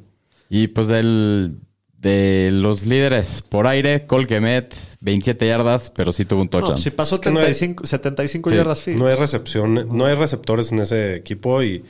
[0.50, 1.60] Y pues del,
[2.00, 6.74] de los líderes por aire, Cole Kemet, 27 yardas, pero sí tuvo un No, touchdown.
[6.74, 8.56] pues si pasó Es que no hay- 75, 75 Sí.
[8.56, 8.88] yardas.
[8.88, 11.84] No hay recepción, no hay receptores en ese equipo y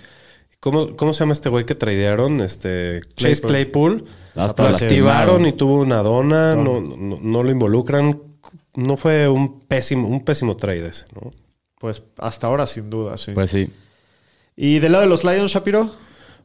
[0.63, 2.39] ¿cómo, cómo se llama este güey que tradearon?
[2.39, 4.05] Este Chase Claypool.
[4.33, 8.21] Hasta lo activaron y tuvo una dona, no, no, no lo involucran.
[8.73, 11.31] No fue un pésimo, un pésimo trade ese, ¿no?
[11.79, 13.33] Pues hasta ahora, sin duda, sí.
[13.33, 13.69] Pues sí.
[14.55, 15.91] ¿Y del lado de los Lions, Shapiro?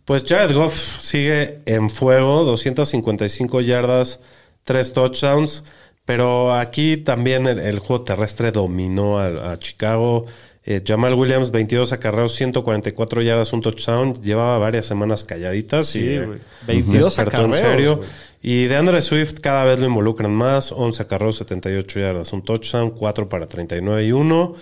[0.04, 4.18] Pues Jared Goff sigue en fuego, 255 yardas,
[4.64, 5.62] 3 touchdowns,
[6.04, 10.26] pero aquí también el, el juego terrestre dominó a, a Chicago.
[10.70, 14.12] Eh, Jamal Williams, 22 acarreos, 144 yardas, un touchdown.
[14.20, 15.86] Llevaba varias semanas calladitas.
[15.86, 16.40] Sí, y, eh, güey.
[16.66, 17.96] 22 despertó en acarreos, serio.
[17.96, 18.08] güey.
[18.42, 20.70] Y de Andre Swift cada vez lo involucran más.
[20.72, 24.54] 11 acarreos, 78 yardas, un touchdown, 4 para 39 y 1.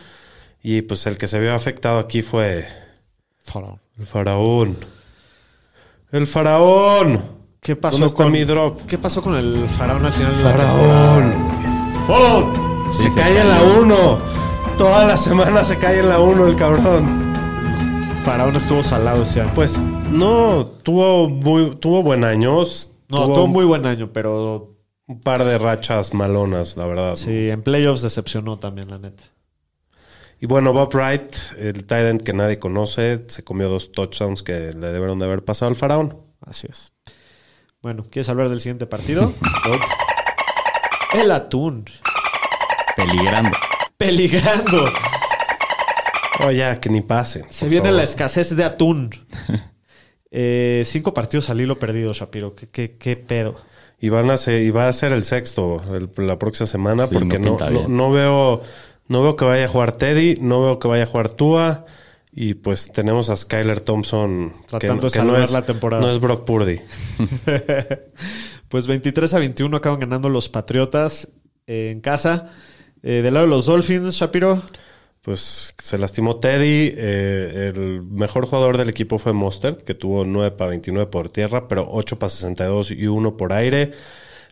[0.62, 2.58] Y pues el que se vio afectado aquí fue
[3.98, 4.76] el faraón.
[6.12, 7.20] El faraón.
[7.60, 8.80] ¿Qué pasó ¿Dónde está con mi drop?
[8.86, 11.48] ¿Qué pasó con el faraón al final de la Faraón.
[12.06, 12.92] ¡Faraón!
[12.92, 14.45] Se, se cae en la 1.
[14.78, 17.32] Toda la semana se cae en la 1 el cabrón.
[18.24, 19.52] Faraón estuvo salado ese año.
[19.54, 22.58] Pues no, tuvo muy, tuvo buen año.
[22.58, 22.64] No,
[23.08, 27.16] tuvo tuvo muy buen año, pero un par de rachas malonas, la verdad.
[27.16, 29.24] sí, en playoffs decepcionó también, la neta.
[30.40, 34.72] Y bueno, Bob Wright, el tight end que nadie conoce, se comió dos touchdowns que
[34.72, 36.20] le debieron de haber pasado al faraón.
[36.42, 36.92] Así es.
[37.80, 39.32] Bueno, ¿quieres hablar del siguiente partido?
[41.14, 41.86] el atún.
[42.94, 43.56] Peligrando.
[43.96, 44.84] Peligrando.
[46.44, 47.44] Oh, ya, que ni pase.
[47.48, 47.96] Se viene favor.
[47.98, 49.10] la escasez de atún.
[50.38, 52.54] Eh, cinco partidos al hilo perdido, Shapiro.
[52.54, 53.54] ¿Qué, qué, qué pedo?
[53.98, 57.14] Y, van a ser, y va a ser el sexto el- la próxima semana Sí,
[57.14, 57.96] porque no no, pinta no, bien.
[57.96, 58.60] no veo
[59.08, 61.86] no veo que vaya a jugar Teddy, no veo que vaya a jugar Tua
[62.32, 66.02] Y pues tenemos a Skyler Thompson, Tratando de salvar la temporada.
[66.02, 66.80] No es Brock Purdy.
[68.68, 71.28] Pues 23 a 21 acaban ganando los Patriotas
[71.66, 72.50] eh, en casa.
[73.08, 74.60] Eh, del lado de los Dolphins, Shapiro.
[75.22, 76.92] Pues se lastimó Teddy.
[76.96, 81.68] eh, el mejor jugador del equipo fue Mostert, que tuvo 9 para 29 por tierra,
[81.68, 83.92] pero 8 para 62 y 1 por aire.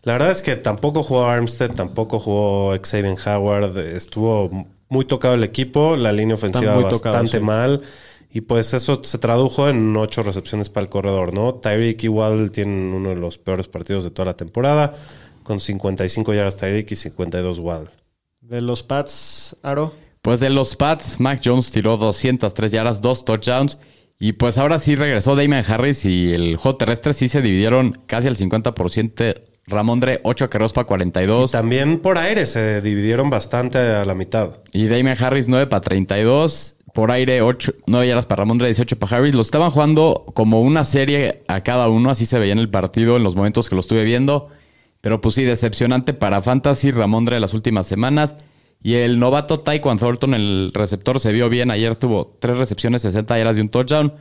[0.02, 3.76] La verdad es que tampoco jugó Armstead, tampoco jugó Xavier Howard.
[3.76, 7.40] Estuvo muy tocado el equipo, la línea ofensiva bastante sí.
[7.40, 7.82] mal.
[8.30, 11.56] Y pues eso se tradujo en 8 recepciones para el corredor, ¿no?
[11.56, 14.94] Tyreek igual tiene uno de los peores partidos de toda la temporada,
[15.42, 18.03] con 55 yardas Tyreek y 52 Waddle.
[18.48, 19.94] De los Pats, Aro.
[20.20, 23.78] Pues de los Pats, Mac Jones tiró 203 yardas, dos touchdowns.
[24.20, 28.28] Y pues ahora sí regresó Damian Harris y el juego terrestre sí se dividieron casi
[28.28, 29.34] al 50%.
[29.66, 31.52] Ramondre, 8 carreros para 42.
[31.52, 34.58] También por aire se dividieron bastante a la mitad.
[34.72, 36.76] Y Damian Harris 9 para 32.
[36.92, 39.34] Por aire 8, 9 yardas para Ramondre, 18 para Harris.
[39.34, 42.10] Lo estaban jugando como una serie a cada uno.
[42.10, 44.50] Así se veía en el partido en los momentos que lo estuve viendo.
[45.04, 48.36] Pero pues sí, decepcionante para Fantasy Ramondre las últimas semanas.
[48.82, 51.70] Y el novato Taekwon Thornton, el receptor, se vio bien.
[51.70, 54.14] Ayer tuvo 3 recepciones, 60 yardas y un touchdown.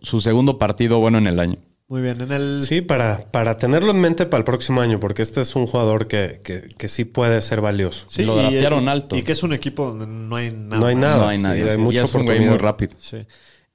[0.00, 1.56] Su segundo partido bueno en el año.
[1.88, 2.62] Muy bien, en el...
[2.62, 6.06] Sí, para, para tenerlo en mente para el próximo año, porque este es un jugador
[6.06, 8.06] que, que, que sí puede ser valioso.
[8.08, 9.16] Sí, Lo y- draftearon y- alto.
[9.16, 10.80] Y que es un equipo donde no hay nada.
[10.80, 11.16] No hay nada.
[11.18, 11.64] no hay sí, nadie.
[11.64, 11.78] hay sí.
[11.78, 12.50] mucha y es un güey oportunidad.
[12.52, 12.92] muy rápido.
[13.00, 13.16] Sí.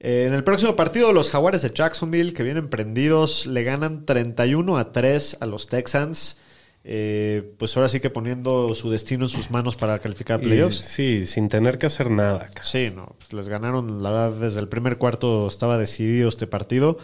[0.00, 4.78] Eh, en el próximo partido, los Jaguares de Jacksonville, que vienen prendidos, le ganan 31
[4.78, 6.38] a 3 a los Texans.
[6.86, 10.76] Eh, pues ahora sí que poniendo su destino en sus manos para calificar a playoffs.
[10.76, 12.50] sí, sin tener que hacer nada.
[12.62, 16.98] Sí, no, pues les ganaron, la verdad, desde el primer cuarto estaba decidido este partido.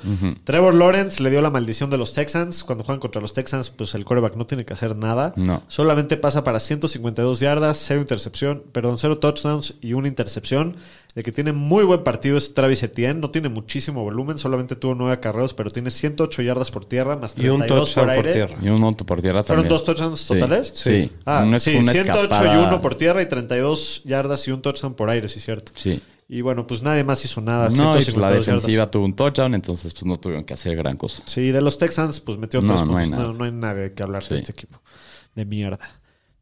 [0.44, 2.62] Trevor Lawrence le dio la maldición de los Texans.
[2.62, 5.32] Cuando juegan contra los Texans, pues el quarterback no tiene que hacer nada.
[5.36, 5.62] No.
[5.68, 10.76] Solamente pasa para 152 yardas, cero intercepción, perdón, cero touchdowns y una intercepción.
[11.14, 13.18] El que tiene muy buen partido es Travis Etienne.
[13.20, 17.36] No tiene muchísimo volumen, solamente tuvo nueve acarreos, pero tiene 108 yardas por tierra, más
[17.36, 18.32] Y un 32 touchdown por por aire.
[18.46, 18.56] tierra.
[18.64, 19.76] Y un monto por tierra ¿Fueron también.
[19.76, 20.28] dos touchdowns Sí.
[20.34, 20.70] totales?
[20.74, 21.10] Sí.
[21.24, 22.60] Ah, No es sí, una 108 y escapada.
[22.68, 25.72] 1 por tierra y 32 yardas y un touchdown por aire, sí, cierto.
[25.74, 26.00] Sí.
[26.28, 27.70] Y bueno, pues nadie más hizo nada.
[27.70, 28.90] No, y pues la 152 defensiva yardas.
[28.92, 31.24] tuvo un touchdown, entonces pues no tuvieron que hacer gran cosa.
[31.26, 33.10] Sí, de los Texans, pues metió No, tres no hay puntos.
[33.18, 33.32] nada.
[33.32, 34.34] No, no hay nada que hablar de Sí.
[34.36, 34.80] este equipo.
[35.34, 35.99] De mierda.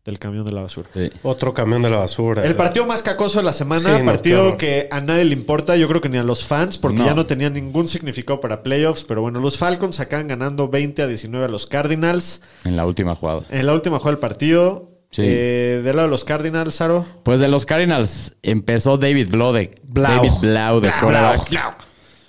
[0.09, 0.89] Del camión de la basura.
[0.95, 1.11] Sí.
[1.23, 2.43] Otro camión de la basura.
[2.43, 5.87] El partido más cacoso de la semana, Sí, partido que a nadie le importa, yo
[5.87, 7.05] creo que ni a los fans, porque No.
[7.05, 9.05] ya no tenía ningún significado para playoffs.
[9.05, 12.41] Pero bueno, los Falcons acaban ganando 20 a 19 a los Cardinals.
[12.65, 13.43] En la última jugada.
[13.51, 15.21] En la última jugada del partido, Sí.
[15.27, 17.05] eh, del lado de los Cardinals, Saro.
[17.23, 20.17] Pues de los Cardinals empezó David Blau de, Blau.
[20.17, 21.35] David Blau de Blau.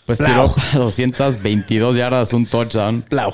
[0.06, 0.32] Pues Blau.
[0.50, 3.06] tiró para 222 yardas, un touchdown.
[3.10, 3.32] Blau.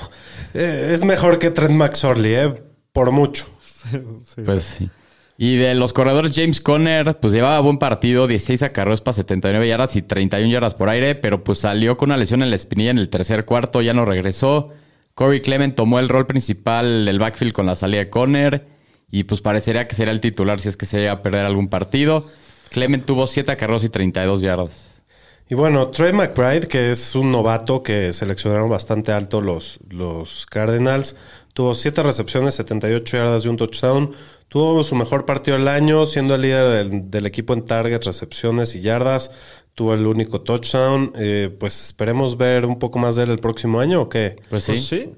[0.54, 2.62] Eh, es mejor que Trent McSorley, ¿eh?
[2.92, 3.46] Por mucho.
[4.44, 4.90] Pues sí.
[5.38, 9.94] Y de los corredores, James Conner, pues llevaba buen partido, 16 acarreos para 79 yardas
[9.96, 12.98] y 31 yardas por aire, pero pues salió con una lesión en la espinilla en
[12.98, 14.72] el tercer cuarto, ya no regresó.
[15.14, 18.66] Corey Clement tomó el rol principal del backfield con la salida de Conner
[19.10, 21.68] y pues parecería que sería el titular si es que se llega a perder algún
[21.68, 22.26] partido.
[22.70, 25.02] Clement tuvo 7 acarreos y 32 yardas.
[25.48, 31.14] Y bueno, Trey McBride, que es un novato que seleccionaron bastante alto los, los Cardinals,
[31.56, 34.12] tuvo 7 recepciones, 78 yardas y un touchdown.
[34.48, 38.74] Tuvo su mejor partido del año, siendo el líder del, del equipo en target, recepciones
[38.74, 39.30] y yardas.
[39.74, 41.14] Tuvo el único touchdown.
[41.16, 44.36] Eh, pues esperemos ver un poco más de él el próximo año o qué.
[44.50, 44.72] Pues sí.
[44.72, 45.12] Pues sí.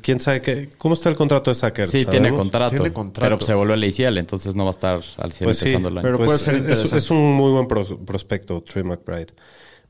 [0.00, 0.70] ¿Quién sabe qué?
[0.78, 1.86] ¿Cómo está el contrato de Sacker?
[1.86, 3.36] Sí, tiene contrato, Tiene contrato.
[3.36, 5.88] Pero se volvió el ACL, entonces no va a estar al 100 Pues sí, empezando
[5.90, 6.02] el año.
[6.02, 9.34] pero pues puede ser es- un muy buen pro- prospecto, Trey McBride.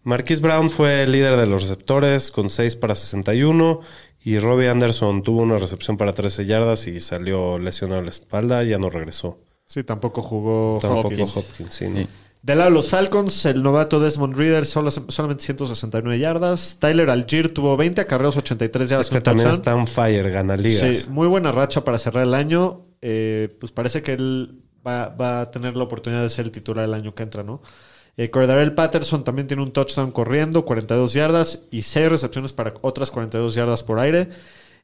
[0.05, 3.81] Marquise Brown fue el líder de los receptores con 6 para 61
[4.29, 8.63] y Robbie Anderson tuvo una recepción para 13 yardas y salió lesionado en la espalda
[8.63, 9.39] y ya no regresó.
[9.65, 11.35] Sí, tampoco jugó Tampoco Hopkins.
[11.35, 12.01] Hopkins, sí, ¿no?
[12.01, 12.09] Sí.
[12.43, 16.77] Del lado de los Falcons, el novato Desmond Reader solo, solamente 169 yardas.
[16.79, 19.07] Tyler Algier tuvo 20 acarreos, 83 yardas.
[19.07, 19.61] Este también touchdown.
[19.61, 20.99] está on fire, gana ligas.
[20.99, 22.85] Sí, muy buena racha para cerrar el año.
[23.01, 26.85] Eh, pues parece que él va, va a tener la oportunidad de ser el titular
[26.85, 27.63] el año que entra, ¿no?
[28.19, 33.13] Eh, Cordarel Patterson también tiene un touchdown corriendo, 42 yardas y 6 recepciones para otras
[33.13, 34.29] 42 yardas por aire.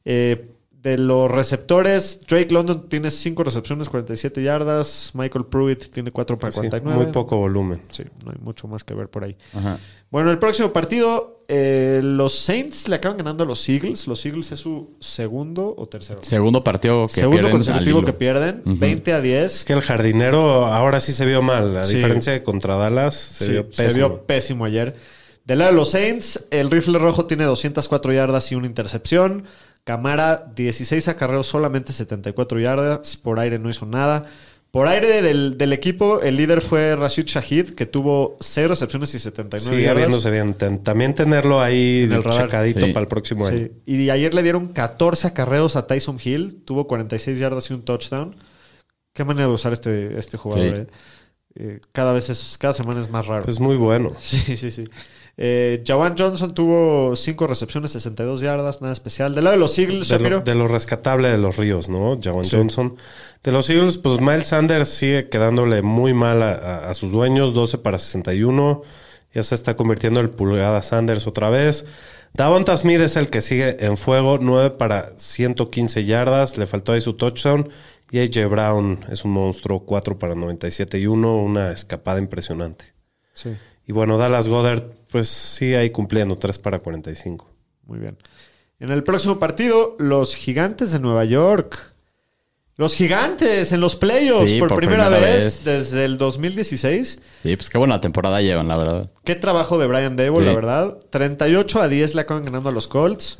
[0.05, 0.51] Eh,
[0.85, 5.09] de los receptores, Drake London tiene 5 recepciones, 47 yardas.
[5.15, 7.03] Michael Pruitt tiene 4 para Sí, 49.
[7.03, 7.81] muy poco volumen.
[7.89, 9.35] Sí, no hay mucho más que ver por ahí.
[9.53, 9.79] Ajá.
[10.11, 14.07] Bueno, el próximo partido, eh, los Saints le acaban ganando a los Eagles.
[14.07, 16.19] Los Eagles es su segundo o tercero.
[16.21, 18.77] Segundo partido que Segundo pierden consecutivo que pierden, Ujú.
[18.77, 19.55] 20 a 10.
[19.55, 21.95] Es que el jardinero ahora sí se vio mal, a Sí.
[21.95, 24.07] diferencia de contra Dallas, se Sí, vio se pésimo.
[24.09, 24.95] vio pésimo ayer.
[25.45, 29.43] Del lado de los Saints, el rifle rojo tiene 204 yardas y una intercepción.
[29.85, 33.15] Camara, 16 acarreos, solamente 74 yardas.
[33.15, 34.25] Por aire no hizo nada.
[34.71, 39.19] Por aire del, del equipo, el líder fue Rashid Shahid, que tuvo 6 recepciones y
[39.19, 40.03] 79 Sigue yardas.
[40.07, 40.53] viéndose bien.
[40.53, 42.45] Ten- también tenerlo ahí En el radar.
[42.47, 42.91] checadito Sí.
[42.91, 43.67] para el próximo año.
[43.67, 43.71] Sí.
[43.85, 48.35] Y ayer le dieron 14 acarreos a Tyson Hill, tuvo 46 yardas y un touchdown.
[49.13, 50.67] Qué manera de usar este, este jugador.
[50.75, 50.81] Sí.
[50.81, 50.87] eh.
[51.57, 53.43] Eh, cada vez es, cada semana es más raro.
[53.45, 54.11] Pues muy bueno.
[54.19, 54.83] Sí, sí, sí.
[55.37, 59.35] Eh, Jawan Johnson tuvo 5 recepciones, 62 yardas, nada especial.
[59.35, 62.17] Del lado de los Eagles, De lo, de lo rescatable de los Ríos, ¿no?
[62.21, 62.55] Jawan Sí.
[62.55, 62.95] Johnson.
[63.43, 67.53] De los Eagles, pues Miles Sanders sigue quedándole muy mal a, a- a sus dueños,
[67.53, 68.81] 12 para 61.
[69.33, 71.85] Ya se está convirtiendo en pulgada Sanders otra vez.
[72.33, 76.57] Davonta Smith es el que sigue en fuego, 9 para 115 yardas.
[76.57, 77.69] Le faltó ahí su touchdown.
[78.11, 81.35] Y AJ Brown es un monstruo, 4 para 97 y 1.
[81.37, 82.93] Una escapada impresionante.
[83.33, 83.49] Sí,
[83.87, 84.83] Y bueno, Dallas Goddard,
[85.15, 87.49] pues sigue ahí cumpliendo, 3 para 45.
[87.85, 88.17] muy bien.
[88.81, 91.93] En el próximo partido, los Gigantes de Nueva York.
[92.75, 95.63] Los Gigantes en los playoffs Sí, por, por primera, primera vez, vez.
[95.63, 97.21] desde el 2016.
[97.43, 99.11] Sí, pues qué buena temporada llevan, la verdad.
[99.23, 100.45] Qué trabajo de Brian Dable, Sí.
[100.47, 100.97] la verdad.
[101.11, 103.39] 38 a 10 le acaban ganando a los Colts.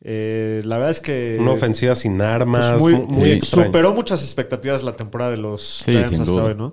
[0.00, 3.32] Eh, la verdad es que Una ofensiva sin armas, pues, muy, mu- muy, sí.
[3.36, 3.66] extraño.
[3.66, 6.44] superó muchas expectativas la temporada de los Sí, Giants sin hasta duda.
[6.46, 6.72] hoy, ¿no?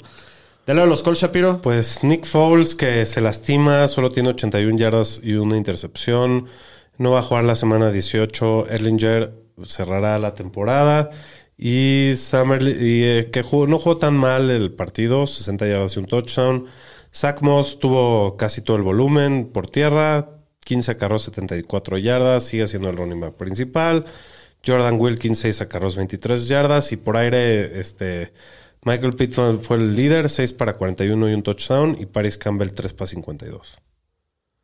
[0.70, 1.62] Del lado de los Colts, Shapiro.
[1.62, 6.46] Pues Nick Foles, que se lastima, solo tiene 81 yardas y una intercepción.
[7.00, 8.68] No va a jugar la semana 18.
[8.70, 9.34] Erlinger
[9.66, 11.10] cerrará la temporada.
[11.58, 16.68] Y eh, que no jugó tan mal el partido, 60 yardas y un touchdown.
[17.12, 22.92] Zach Moss tuvo casi todo el volumen por tierra, 15 acarros, 74 yardas, sigue siendo
[22.92, 24.06] el running back principal.
[24.64, 26.92] Jordan Wilkins, 6 acarros, 23 yardas.
[26.92, 28.34] Y por aire, este,
[28.84, 31.98] Michael Pittman fue el líder, 6 para 41 y un touchdown.
[32.00, 33.78] Y Paris Campbell, 3 para 52.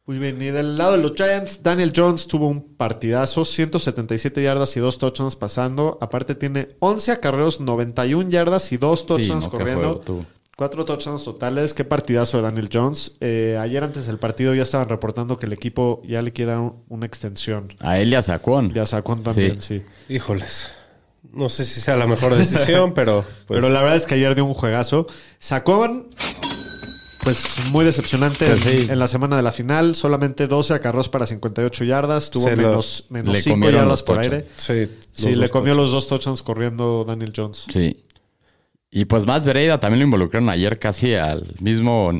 [0.08, 0.40] Muy bien.
[0.42, 5.00] Y del lado de los Giants, Daniel Jones tuvo un partidazo, 177 yardas y dos
[5.00, 5.98] touchdowns pasando.
[6.00, 10.02] Aparte tiene 11 acarreos, 91 yardas y dos Sí, touchdowns no, corriendo.
[10.06, 10.26] juego.
[10.56, 11.74] Cuatro touchdowns totales.
[11.74, 13.18] Qué partidazo de Daniel Jones.
[13.20, 16.84] Eh, ayer antes del partido ya estaban reportando que el equipo ya le queda un-
[16.88, 17.74] una extensión.
[17.80, 18.72] A él y a Saquon.
[18.74, 19.84] Ya sacó también, sí.
[20.08, 20.74] Híjoles.
[21.34, 23.24] No sé si sea la mejor decisión, pero.
[23.48, 25.08] pues, Pero la verdad es que ayer dio un juegazo.
[25.40, 26.08] Sacó,
[27.24, 28.92] pues muy decepcionante Pues en, sí.
[28.92, 29.96] en la semana de la final.
[29.96, 32.30] Solamente 12 acarros para 58 yardas.
[32.30, 34.46] Tuvo Se lo- menos, menos le 5 comieron yardas por aire.
[34.58, 35.78] Sí, Sí, le comió touchdowns.
[35.78, 37.66] los dos touchdowns corriendo Daniel Jones.
[37.72, 38.04] Sí.
[38.92, 42.12] Y pues más Vereida también lo involucraron ayer casi al mismo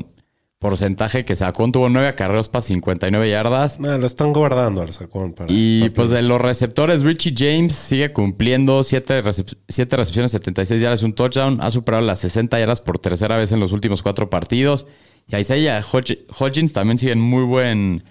[0.58, 1.72] porcentaje que Saquon.
[1.72, 3.78] Tuvo nueve acarreos para 59 yardas.
[3.84, 5.52] Ah, lo están guardando al sacón para.
[5.52, 11.04] Y para- pues de los receptores, Richie James sigue cumpliendo 7 recepciones, 76 yardas y
[11.04, 11.58] un touchdown.
[11.60, 14.86] Ha superado las 60 yardas por tercera vez en los últimos cuatro partidos.
[15.28, 18.04] Y Isaiah Hodg- Hodgins también sigue en muy buen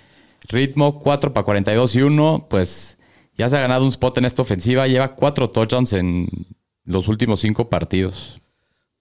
[0.50, 2.48] ritmo, 4 para 42 y 1.
[2.50, 2.98] Pues
[3.38, 4.88] ya se ha ganado un spot en esta ofensiva.
[4.88, 6.28] Lleva cuatro touchdowns en
[6.84, 8.40] los últimos cinco partidos.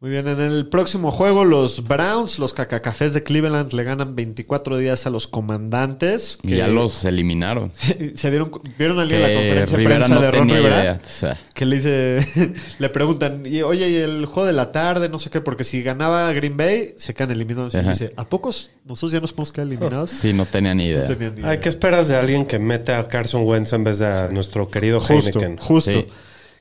[0.04, 4.76] Muy bien, en el próximo juego los Browns, los cacacafés de Cleveland le ganan 24
[4.76, 6.38] días a los comandantes.
[6.42, 7.72] Y ya los eliminaron.
[8.14, 10.48] se dieron vieron al día en la Que conferencia de Rivera prensa no de Ron
[10.50, 11.00] Rivera idea.
[11.02, 12.18] O sea, que le dice
[12.78, 15.82] le preguntan, y, "Oye, ¿y el juego de la tarde, no sé qué, porque si
[15.82, 19.68] ganaba Green Bay se quedan eliminados." Y dice, "¿A pocos nosotros ya nos podemos quedar
[19.68, 21.00] eliminados?" sí, no tenía ni idea.
[21.00, 21.52] No tenían ni idea.
[21.52, 24.68] Ay, ¿qué esperas de alguien que mete a Carson Wentz en vez de a nuestro
[24.68, 25.56] querido Justo, Heineken?
[25.56, 25.92] justo.
[25.92, 26.06] Sí.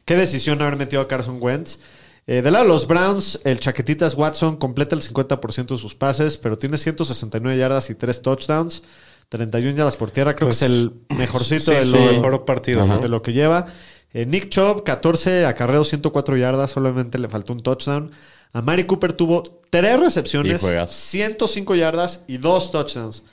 [0.06, 1.80] Qué decisión haber metido a Carson Wentz.
[2.26, 6.38] Eh, del lado de los Browns, el Chaquetitas Watson completa el 50% de sus pases,
[6.38, 8.84] pero tiene 169 yardas y 3 touchdowns.
[9.30, 12.86] 31 yardas por tierra, creo Pues, que es el mejorcito Sí, de, lo, mejor partido,
[13.00, 13.66] de lo que lleva.
[14.14, 18.12] Eh, Nick Chubb, 14 acarreos, 104 yardas, solamente le faltó un touchdown.
[18.54, 20.94] A Mari Cooper tuvo 3 Y recepciones, juegazo.
[20.94, 23.24] 105 yardas y 2 touchdowns.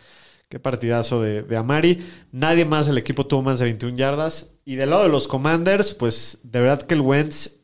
[0.49, 2.05] Qué partidazo de, de Amari.
[2.33, 4.53] Nadie más del equipo tuvo más de 21 yardas.
[4.65, 7.60] Y del lado de los Commanders, pues de verdad que el Wentz,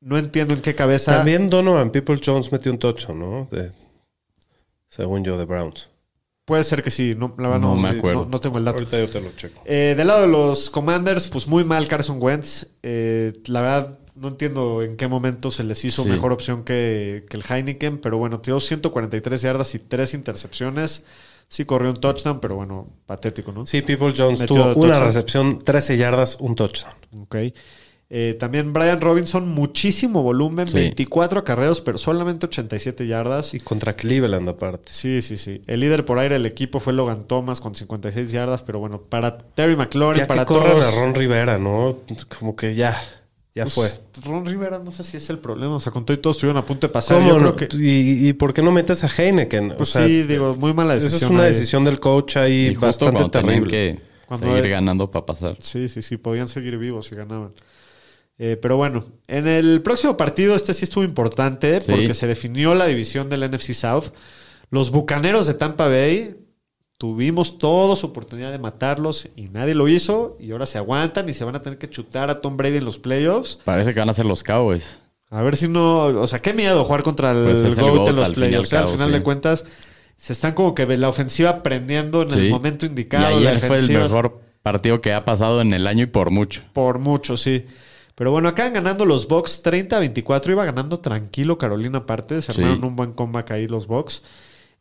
[0.00, 1.16] no entiendo en qué cabeza.
[1.16, 3.48] También Donovan People Jones metió un touchdown, ¿no?
[3.50, 3.72] De-
[4.88, 5.90] según yo, de Browns.
[6.44, 8.24] Puede ser que sí, no, la verdad no, No me sí, acuerdo.
[8.24, 8.78] no- no tengo el dato.
[8.78, 9.62] Ahorita yo te lo checo.
[9.64, 12.66] Eh, del lado de los Commanders, pues muy mal Carson Wentz.
[12.84, 16.08] Eh, la verdad, no entiendo en qué momento se les hizo Sí.
[16.08, 21.04] mejor opción que, que el Heineken, pero bueno, tiró 143 yardas y 3 intercepciones.
[21.48, 23.66] Sí corrió un touchdown, pero bueno, patético, ¿no?
[23.66, 25.04] Sí, People Jones Metió tuvo una touchdown.
[25.04, 26.94] recepción, 13 yardas, un touchdown.
[27.22, 27.36] Ok.
[28.08, 30.74] Eh, también Brian Robinson, muchísimo volumen, Sí.
[30.78, 33.52] 24 acarreos, pero solamente 87 yardas.
[33.52, 34.92] Y contra Cleveland aparte.
[34.92, 35.62] Sí, sí, sí.
[35.66, 39.36] El líder por aire del equipo fue Logan Thomas con 56 yardas, pero bueno, para
[39.38, 40.84] Terry McLaurin, Ya para que todos.
[40.84, 41.98] a Ron Rivera, ¿no?
[42.38, 42.96] Como que ya,
[43.56, 43.88] ya fue.
[44.12, 45.74] Pues, Ron Rivera, no sé si es el problema.
[45.74, 47.16] O sea, con todo y todo estuvieron a punto de pasar.
[47.18, 47.56] ¿Cómo Yo no?
[47.56, 47.76] creo que.
[47.76, 49.74] ¿Y, y por qué no metes a Heineken?
[49.76, 51.30] Pues sí, digo, muy mala Esa decisión.
[51.32, 51.48] es una ahí.
[51.52, 53.68] decisión del coach ahí Y bastante terrible.
[53.68, 55.56] que Cuando seguir hay- ganando para pasar.
[55.58, 57.50] Sí, sí, sí, podían seguir vivos si ganaban.
[58.38, 61.90] Eh, pero bueno, en el próximo partido, este sí estuvo importante Sí.
[61.90, 64.10] porque se definió la división del NFC South.
[64.70, 66.36] Los bucaneros de Tampa Bay
[66.98, 70.36] tuvimos todos oportunidad de matarlos y nadie lo hizo.
[70.40, 72.84] Y ahora se aguantan y se van a tener que chutar a Tom Brady en
[72.84, 73.58] los playoffs.
[73.64, 74.98] Parece que van a ser los Cowboys.
[75.30, 76.04] A ver si no.
[76.04, 78.34] O sea, qué miedo jugar contra el, Pues el GOAT GOAT en los y al
[78.34, 78.72] playoffs.
[78.72, 78.76] ¿eh?
[78.76, 79.12] Al, final sí.
[79.14, 79.64] de cuentas,
[80.16, 83.40] se están como que la ofensiva prendiendo en el momento Y indicado.
[83.40, 86.62] la ayer fue el mejor partido que ha pasado en el año y por mucho.
[86.72, 87.64] Por mucho, sí.
[88.16, 90.50] Pero bueno, acaban ganando los Bucks 30-24.
[90.50, 92.42] Iba ganando tranquilo Carolina aparte.
[92.42, 92.62] Se Sí.
[92.62, 94.22] armaron un buen comeback ahí los Bucks.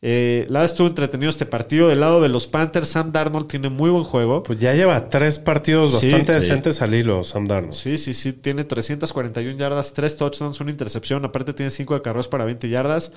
[0.02, 1.88] Eh, la estuvo entretenido este partido.
[1.90, 4.44] Del lado de los Panthers, Sam Darnold tiene muy buen juego.
[4.44, 6.40] Pues ya lleva tres partidos Sí, bastante sí.
[6.48, 7.74] decentes al hilo, Sam Darnold.
[7.74, 8.32] Sí, sí, sí.
[8.34, 11.26] Tiene 341 yardas, 3 touchdowns, una intercepción.
[11.26, 13.12] Aparte tiene 5 de carreras para 20 yardas.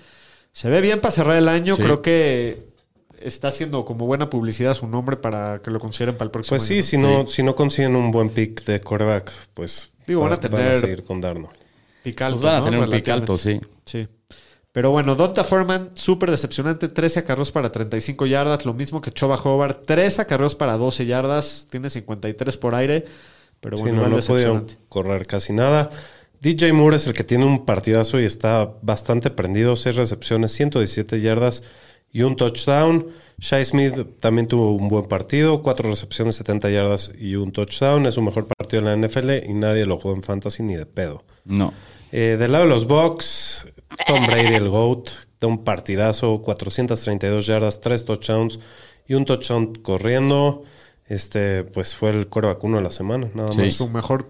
[0.52, 1.76] Se ve bien para cerrar el año.
[1.76, 1.82] Sí.
[1.82, 2.66] Creo que
[3.20, 6.62] está haciendo como buena publicidad su nombre para que lo consideren para el próximo Pues
[6.66, 6.82] sí, año.
[6.82, 10.76] si no, si no consiguen un buen pick de quarterback, pues Digo, van a tener-
[10.76, 11.56] seguir con Darnold.
[12.02, 12.64] Pick alto, Pues van a ¿no?
[12.64, 12.80] tener
[13.30, 13.60] un sí.
[13.84, 14.08] Sí.
[14.72, 16.88] Pero bueno, Donta Foreman, súper decepcionante.
[16.88, 18.64] 13 acarreos para 35 yardas.
[18.64, 19.84] Lo mismo que Choba Hobart.
[19.86, 21.66] 3 acarreos para 12 yardas.
[21.70, 23.04] Tiene 53 por aire.
[23.60, 24.88] Pero Sí, bueno, no, igual no pudieron decepcionante.
[24.88, 25.90] correr casi nada.
[26.40, 29.74] DJ Moore es el que tiene un partidazo y está bastante prendido.
[29.74, 31.64] Seis recepciones, 117 yardas
[32.12, 33.06] y un touchdown.
[33.38, 35.62] Shai Smith también tuvo un buen partido.
[35.62, 38.06] Cuatro recepciones, 70 yardas y un touchdown.
[38.06, 40.86] Es su mejor partido en la NFL y nadie lo jugó en fantasy ni de
[40.86, 41.22] pedo.
[41.44, 41.72] No.
[42.10, 43.68] Eh, del lado de los Bucks,
[44.06, 48.58] Tom Brady, el GOAT, da un partidazo, 432 yardas, tres touchdowns
[49.06, 50.62] y un touchdown corriendo.
[51.06, 53.60] Este, pues fue el core vacuno de la semana, nada Sí.
[53.60, 53.74] más.
[53.74, 54.28] Su mejor,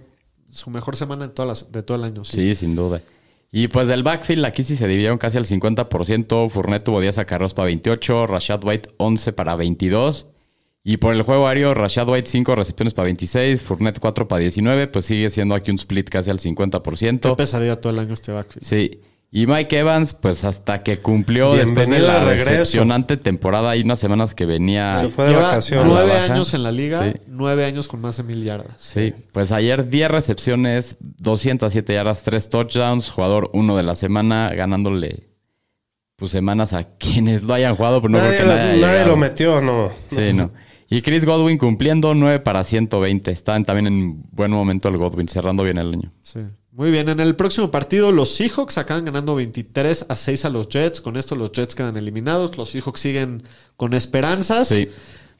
[0.49, 2.25] su mejor semana en todas las- de todo el año.
[2.25, 2.33] Sí.
[2.37, 3.03] Sí, sin duda.
[3.51, 6.51] Y pues del backfield, aquí sí se dividieron casi al 50%.
[6.51, 10.29] Fournette tuvo 10 acarreos para 28, Rashad White 11 para 22.
[10.85, 14.89] Y por el juego aéreo, Rashad White 5 recepciones para 26, Fournette 4 para 19.
[14.89, 17.37] Pues sigue siendo aquí un split casi al Qué 50%.
[17.37, 18.65] pesadilla todo el año este backfield.
[18.65, 19.01] Sí.
[19.31, 22.51] Y Mike Evans, pues hasta que cumplió después de Bienvenido la de regreso.
[22.51, 24.95] decepcionante temporada, hay unas semanas que venía.
[24.95, 25.87] Se fue de Lleva vacaciones.
[25.87, 27.21] nueve la años en la liga, Sí.
[27.27, 28.75] nueve años con más de mil yardas.
[28.79, 35.29] Sí, pues ayer 10 recepciones, 207 yardas, 3 touchdowns, jugador 1 de la semana, ganándole
[36.17, 38.93] pues semanas a quienes lo hayan jugado, pero no nadie creo que nadie, haya nadie
[38.95, 39.11] llegado.
[39.11, 39.91] lo metió, no.
[40.11, 40.51] Sí, no.
[40.89, 43.31] Y Chris Godwin cumpliendo 9 para 120.
[43.31, 46.13] Estaban también en buen momento el Godwin, cerrando bien el año.
[46.23, 46.41] Sí.
[46.79, 50.69] Muy bien, en el próximo partido los Seahawks acaban ganando 23 a 6 a los
[50.69, 51.01] Jets.
[51.01, 52.57] Con esto los Jets quedan eliminados.
[52.57, 53.43] Los Seahawks siguen
[53.77, 54.69] con esperanzas.
[54.69, 54.89] Sí.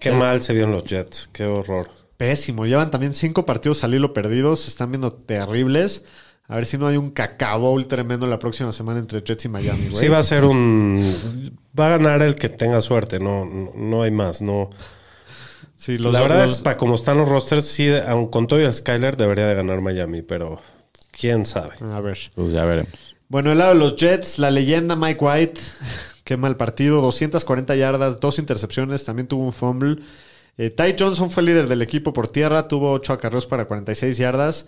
[0.01, 1.89] Qué mal se vieron los Jets, qué horror.
[2.17, 2.67] Pésimo.
[2.67, 4.63] Llevan también cinco partidos al hilo perdidos.
[4.63, 6.05] Se están viendo terribles.
[6.49, 9.49] A ver si no hay un cacao bowl tremendo la próxima semana entre Jets y
[9.49, 9.95] Miami, güey.
[9.95, 11.53] Sí va a ser un...
[11.79, 14.71] Va a ganar el que tenga suerte, no, no, no hay más, no.
[15.77, 18.61] Sí, los- la verdad los- es, para como están los rosters, sí, aun con todo
[18.61, 20.59] y el Skyler debería de ganar Miami, pero
[21.19, 21.75] quién sabe.
[21.93, 22.19] A ver.
[22.35, 23.17] Pues ya veremos.
[23.29, 25.61] Bueno, el lado de los Jets, la leyenda Mike White.
[26.25, 27.01] Qué mal partido.
[27.01, 29.05] 240 yardas, dos intercepciones.
[29.05, 29.99] También tuvo un fumble.
[30.57, 32.69] Eh, Ty Johnson fue líder del equipo por tierra.
[32.69, 34.67] Tuvo 8 acarreos para 46 yardas.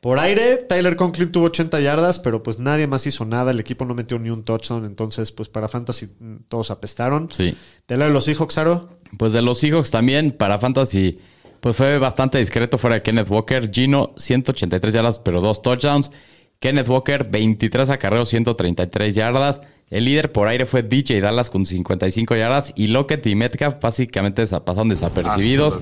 [0.00, 3.50] Por aire, Tyler Conklin tuvo 80 yardas, pero pues nadie más hizo nada.
[3.50, 4.84] El equipo no metió ni un touchdown.
[4.84, 7.28] Entonces, pues para Fantasy mm, todos apestaron.
[7.30, 7.56] Sí.
[7.88, 8.88] Del lado de los Seahawks, Aro.
[9.18, 11.18] Pues de los Seahawks también, para Fantasy,
[11.66, 13.68] pues fue bastante discreto fuera de Kenneth Walker.
[13.72, 16.12] Gino, 183 yardas, pero dos touchdowns.
[16.60, 19.62] Kenneth Walker, 23 acarreos, 133 yardas.
[19.90, 22.72] El líder por aire fue DJ Dallas con 55 yardas.
[22.76, 25.80] Y Lockett y Metcalf básicamente pasaron desapercibidos.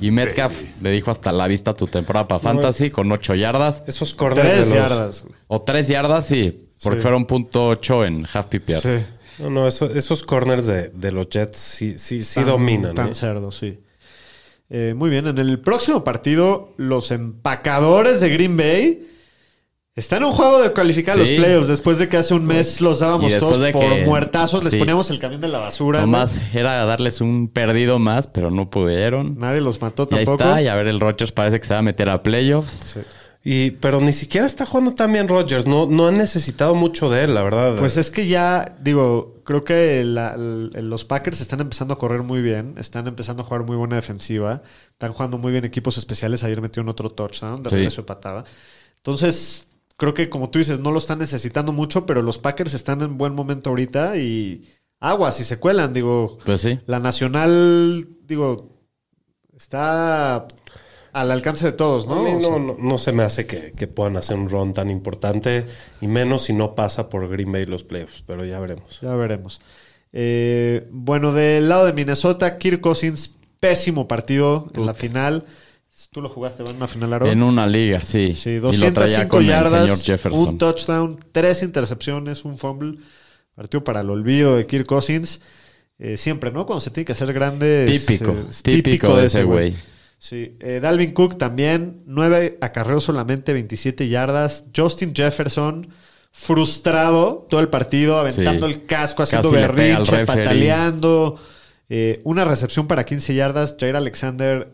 [0.00, 3.84] Y Metcalf le dijo hasta la vista tu temporada para Fantasy con 8 yardas.
[3.86, 4.88] Esos corners 3 de los...
[4.90, 5.24] yardas.
[5.46, 7.02] O 3 yardas, sí, porque Sí.
[7.02, 8.80] fueron punto .8 en half PPR.
[8.80, 9.04] Sí.
[9.38, 12.94] No, no, eso- esos corners de, de los Jets sí, sí, sí Tan- dominan.
[12.94, 13.14] Tan ¿eh?
[13.14, 13.78] cerdos, sí.
[14.70, 19.06] Eh, muy bien, en el próximo partido, los empacadores de Green Bay
[19.94, 21.36] están en un juego de calificar a los Sí.
[21.36, 24.78] playoffs después de que hace un mes los dábamos todos por que- muertazos, les sí.
[24.78, 26.00] poníamos el camión de la basura.
[26.00, 29.38] Nomás era darles un perdido más, pero no pudieron.
[29.38, 30.42] Nadie los mató Y ahí tampoco.
[30.48, 32.72] está, y a ver, el Rodgers parece que se va a meter a playoffs.
[32.84, 33.00] Sí.
[33.46, 35.66] Y, pero ni siquiera está jugando tan bien Rodgers.
[35.66, 37.76] No, no han necesitado mucho de él, la verdad.
[37.78, 42.40] Pues es que ya, digo, creo que la- los Packers están empezando a correr muy
[42.40, 44.62] bien, están empezando a jugar muy buena defensiva,
[44.92, 46.42] están jugando muy bien equipos especiales.
[46.42, 47.76] Ayer metieron otro touchdown de Sí.
[47.76, 48.44] regreso de patada.
[48.96, 49.66] Entonces,
[49.98, 53.18] creo que como tú dices, no lo están necesitando mucho, pero los Packers están en
[53.18, 55.92] buen momento ahorita y aguas y se cuelan.
[55.92, 56.78] Digo, Pues sí.
[56.86, 58.70] la nacional, digo,
[59.54, 60.48] está
[61.14, 62.22] al alcance de todos, A ¿no?
[62.24, 64.74] mí O sea, no, no, no se me hace que, que puedan hacer un run
[64.74, 65.64] tan importante,
[66.02, 69.00] y menos si no pasa por Green Bay los playoffs, pero ya veremos.
[69.00, 69.60] Ya veremos.
[70.12, 75.44] Eh, bueno, del lado de Minnesota, Kirk Cousins, pésimo partido en la final.
[76.10, 77.26] Tú lo jugaste en una final, Aro.
[77.26, 78.34] En una liga, sí.
[78.34, 80.48] Sí, y lo traía 205 con el señor yardas, Jefferson.
[80.48, 82.98] un touchdown, tres intercepciones, un fumble.
[83.54, 85.40] Partido para el olvido de Kirk Cousins.
[85.98, 86.66] Eh, siempre, ¿no?
[86.66, 87.84] Cuando se tiene que hacer grande.
[87.84, 89.74] es, Típico, eh, es típico de ese güey.
[90.18, 94.64] Sí, eh, Dalvin Cook también, 9 acarreos solamente, 27 yardas.
[94.74, 95.88] Justin Jefferson,
[96.32, 98.72] frustrado todo el partido, aventando Sí.
[98.72, 101.38] el casco, haciendo Casi berrinche, pataleando.
[101.90, 103.76] Eh, una recepción para 15 yardas.
[103.78, 104.68] Jair Alexander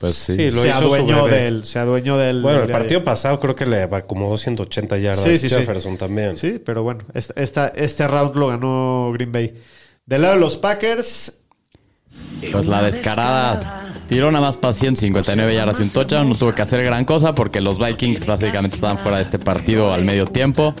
[0.00, 0.32] Pues sí.
[0.34, 2.40] Sí, lo se hizo adueñó del, se adueñó del.
[2.40, 5.22] Bueno, el de- partido pasado creo que le acomodó 180 yardas.
[5.22, 5.56] Sí, sí, sí.
[5.56, 6.36] Jefferson también.
[6.36, 9.60] Sí, pero bueno, esta, esta- este round lo ganó Green Bay.
[10.06, 11.42] Del lado de los Packers,
[12.50, 16.28] Pues la descarada tiró nada más para 159 yardas y un touchdown.
[16.28, 19.94] No tuvo que hacer gran cosa porque los Vikings básicamente estaban fuera de este partido
[19.94, 20.74] al medio tiempo.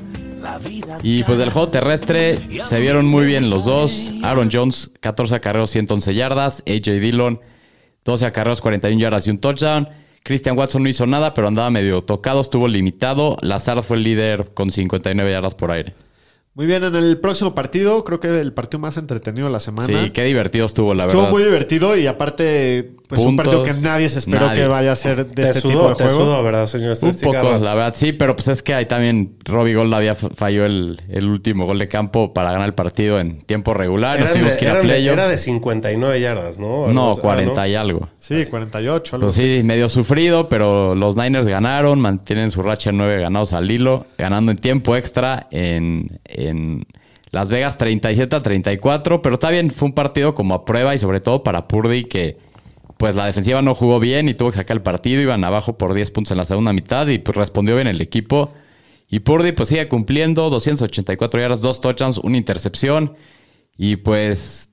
[1.02, 4.12] Y pues del juego terrestre se vieron muy bien los dos.
[4.24, 6.62] Aaron Jones, 14 acarreos, 111 yardas.
[6.66, 7.40] AJ Dillon,
[8.04, 9.88] 12 acarreos, 41 yardas y un touchdown.
[10.24, 13.36] Christian Watson no hizo nada, pero andaba medio tocado, estuvo limitado.
[13.42, 15.94] Lazard fue el líder con 59 yardas por aire.
[16.54, 19.86] muy bien en el próximo partido, creo que el partido más entretenido de la semana.
[19.86, 21.32] Sí, qué divertido estuvo, la Estuvo verdad.
[21.32, 23.54] muy divertido y aparte, pues un Puntos.
[23.54, 24.62] partido que nadie se esperó Nadie.
[24.62, 26.20] que vaya a ser de Te este tipo sudó, de te juego.
[26.20, 29.74] sudó, ¿verdad, señor Un poco, la verdad, sí, pero pues es que ahí también Robbie
[29.74, 33.74] Gold había falló el, el último gol de campo para ganar el partido en tiempo
[33.74, 34.18] regular.
[34.18, 36.84] Nos tuvimos de- que ir a eran de- era de 59 yardas, ¿no?
[36.86, 37.18] Algo No, así.
[37.18, 38.08] Ah, 40 y algo.
[38.18, 39.16] Sí, 48.
[39.16, 43.52] algo Pues sí, medio sufrido, pero los Niners ganaron, mantienen su racha de nueve ganados
[43.52, 46.86] al hilo, ganando en tiempo extra en, en
[47.32, 50.98] Las Vegas 37 a 34, pero está bien, fue un partido como a prueba y
[50.98, 52.38] sobre todo para Purdy que
[53.00, 55.94] pues la defensiva no jugó bien y tuvo que sacar el partido, iban abajo por
[55.94, 58.52] 10 puntos en la segunda mitad y pues respondió bien el equipo.
[59.08, 63.16] Y Purdy pues sigue cumpliendo, 284 yardas, dos touchdowns, una intercepción
[63.78, 64.68] y pues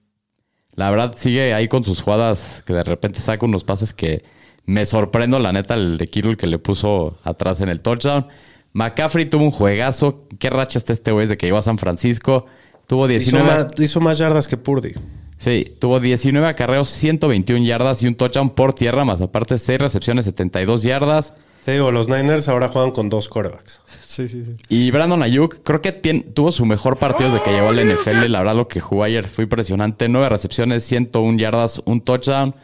[0.76, 4.24] la verdad sigue ahí con sus jugadas que de repente saca unos pases que
[4.66, 8.28] me sorprendo, la neta, el de Kittle que le puso atrás en el touchdown.
[8.74, 10.28] McCaffrey tuvo un juegazo.
[10.38, 12.46] ¿Qué racha está este güey desde que llegó a San Francisco?
[12.88, 13.46] Tuvo Hizo 19.
[13.46, 14.96] más, hizo más yardas que Purdy.
[15.38, 20.26] Sí, tuvo 19 acarreos, 121 yardas y un touchdown por tierra, más aparte 6 recepciones,
[20.26, 21.34] 72 yardas.
[21.64, 23.82] Te digo, los Niners ahora juegan con dos corebacks.
[24.04, 24.56] Sí, sí, sí.
[24.70, 28.32] Y Brandon Ayuk, creo que tuvo su mejor partido desde que llegó al NFL.
[28.32, 30.08] La verdad, lo que jugó ayer fue impresionante.
[30.08, 32.56] 9 recepciones, 101 yardas, un touchdown.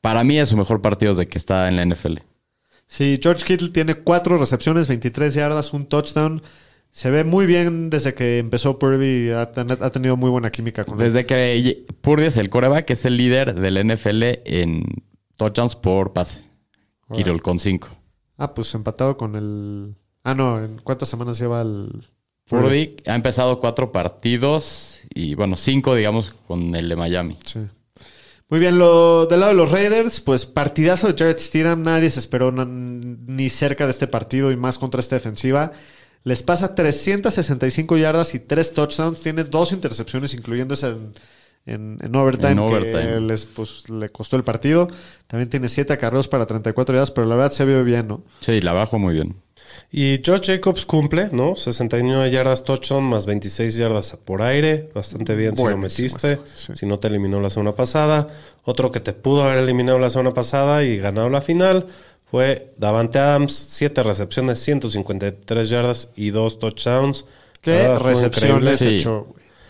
[0.00, 2.18] Para mí es su mejor partido desde que está en la NFL.
[2.86, 6.42] Sí, George Kittle tiene cuatro recepciones, 23 yardas, un touchdown.
[6.92, 9.30] Se ve muy bien desde que empezó Purdy.
[9.30, 11.06] Ha, ten- ha tenido muy buena química con él.
[11.06, 14.84] Desde que Purdy es el coreback, es el líder del NFL en
[15.36, 16.44] touchdowns por pase.
[17.12, 17.88] Kittle con 5.
[18.38, 19.94] Ah, pues empatado con el.
[20.24, 22.06] Ah, no, ¿en cuántas semanas lleva el.
[22.48, 27.36] Purdy ha empezado cuatro partidos y, bueno, cinco, digamos, con el de Miami.
[27.44, 27.60] Sí.
[28.48, 31.82] Muy bien, lo, del lado de los Raiders, pues partidazo de Jared Stidham.
[31.84, 35.70] Nadie se esperó ni cerca de este partido y más contra esta defensiva.
[36.24, 39.22] Les pasa 365 yardas y 3 touchdowns.
[39.22, 41.12] Tiene dos intercepciones, incluyendo esa en,
[41.66, 43.20] en- en overtime, En que overtime.
[43.20, 44.88] les, pues, le costó el partido.
[45.26, 48.22] También tiene 7 acarreos para 34 yardas, pero la verdad se vio bien, ¿no?
[48.40, 49.36] Sí, la bajo muy bien.
[49.92, 51.54] Y Josh Jacobs cumple, ¿no?
[51.56, 54.88] 69 yardas touchdown más 26 yardas por aire.
[54.94, 56.32] Bastante bien si lo metiste.
[56.32, 56.72] eso, sí.
[56.76, 58.26] Si no te eliminó la semana pasada.
[58.64, 61.86] Otro que te pudo haber eliminado la semana pasada y ganado la final
[62.30, 63.52] fue Davante Adams.
[63.52, 67.24] 7 recepciones, 153 yardas y 2 touchdowns.
[67.60, 68.96] Qué recepciones Sí.
[68.96, 69.26] hecho.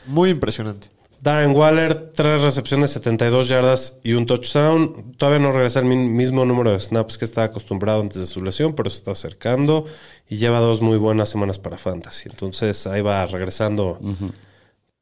[0.06, 0.88] Muy impresionante.
[1.22, 5.12] Darren Waller, 3 recepciones, 72 yardas y un touchdown.
[5.18, 8.42] Todavía no regresa el mi- mismo número de snaps que estaba acostumbrado antes de su
[8.42, 9.84] lesión, pero se está acercando
[10.30, 12.30] y lleva dos muy buenas semanas para Fantasy.
[12.30, 13.98] Entonces ahí va regresando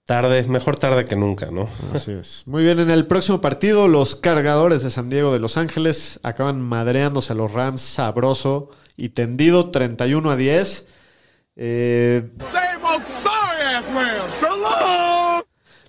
[0.09, 1.68] tarde, mejor tarde que nunca, ¿no?
[1.92, 2.42] Así es.
[2.46, 6.62] Muy bien, en el próximo partido, los cargadores de San Diego de Los Ángeles acaban
[6.62, 10.86] madreándose a los Rams sabroso y tendido 31 a 10.
[11.56, 12.26] Eh,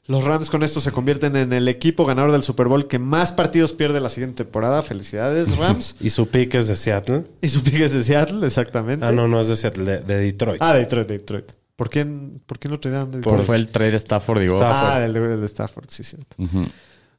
[0.07, 3.32] los Rams con esto se convierten en el equipo ganador del Super Bowl que más
[3.32, 4.82] partidos pierde la siguiente temporada.
[4.82, 5.95] Felicidades, Rams.
[6.01, 7.24] Y su pick es de Seattle.
[7.41, 9.05] y su pick es de Seattle, exactamente.
[9.05, 10.61] Ah, no, no es de Seattle, de, de Detroit.
[10.61, 11.59] Ah, Detroit, Detroit.
[11.80, 14.58] ¿Por quién, ¿por quién lo traían de Por fue el trade de Stafford, digo.
[14.58, 14.92] Stafford.
[14.92, 16.36] Ah, del de, Stafford, sí, cierto.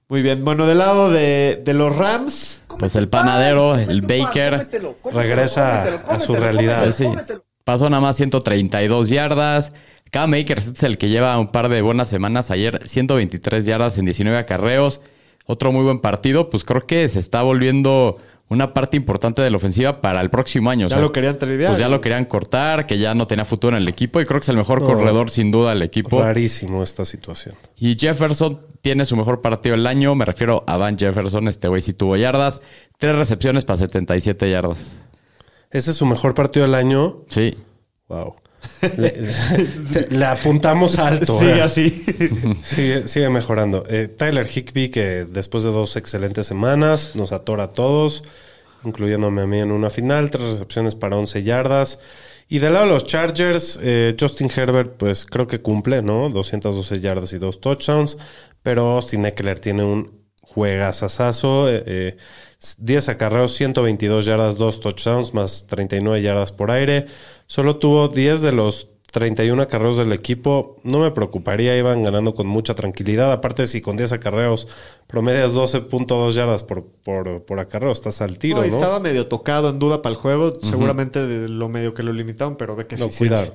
[0.07, 0.45] Muy bien.
[0.45, 4.69] Bueno, del lado de, de los Rams, Pues el panadero, el Baker,
[5.15, 6.91] Regresa a su realidad.
[6.91, 7.07] Sí.
[7.65, 9.73] Pasó nada más 132 yardas.
[10.11, 12.51] Cam Akers es el que lleva un par de buenas semanas.
[12.51, 15.01] Ayer 123 yardas en 19 acarreos.
[15.47, 16.51] Otro muy buen partido.
[16.51, 18.19] Pues creo que se está volviendo
[18.51, 20.86] una parte importante de la ofensiva para el próximo año.
[20.86, 21.70] O ya sea, lo querían tradear.
[21.70, 24.20] Pues ya lo querían cortar, que ya no tenía futuro en el equipo.
[24.20, 26.20] Y creo que es el mejor corredor sin duda del equipo.
[26.20, 27.55] Rarísimo esta situación.
[27.76, 30.16] Y Jefferson tiene su mejor partido del año.
[30.16, 31.46] Me refiero a Van Jefferson.
[31.46, 32.61] Este güey sí tuvo yardas.
[32.98, 34.96] Tres recepciones para 77 yardas.
[35.70, 37.22] Ese es su mejor partido del año.
[37.28, 37.57] Sí.
[38.09, 38.34] Wow.
[40.11, 41.39] Le, apuntamos alto.
[41.39, 41.63] Sí, eh.
[41.63, 42.05] así.
[42.63, 43.85] Sigue, sigue mejorando.
[43.89, 48.23] Eh, Tyler Higby, que después de dos excelentes semanas nos atora a todos,
[48.85, 51.99] incluyéndome a mí en una final, tres recepciones para 11 yardas.
[52.49, 56.29] Y del lado de los Chargers, eh, Justin Herbert, pues creo que cumple, ¿no?
[56.31, 58.19] 212 yardas y dos touchdowns.
[58.63, 61.71] Pero Austin Eckler tiene un juegazazazo.
[61.71, 62.17] eh, eh,
[62.79, 67.07] 10 acarreos, 122 yardas, 2 touchdowns, más 39 yardas por aire.
[67.51, 70.76] Solo tuvo 10 de los 31 acarreos del equipo.
[70.84, 73.32] No me preocuparía, iban ganando con mucha tranquilidad.
[73.32, 74.68] Aparte, si con 10 acarreos
[75.09, 79.80] promedias 12.2 yardas por, por, por acarreo, estás al tiro, No, estaba medio tocado en
[79.80, 80.53] duda para el juego.
[80.61, 83.53] Seguramente de lo medio que lo limitaron, pero ve que No, cuidado.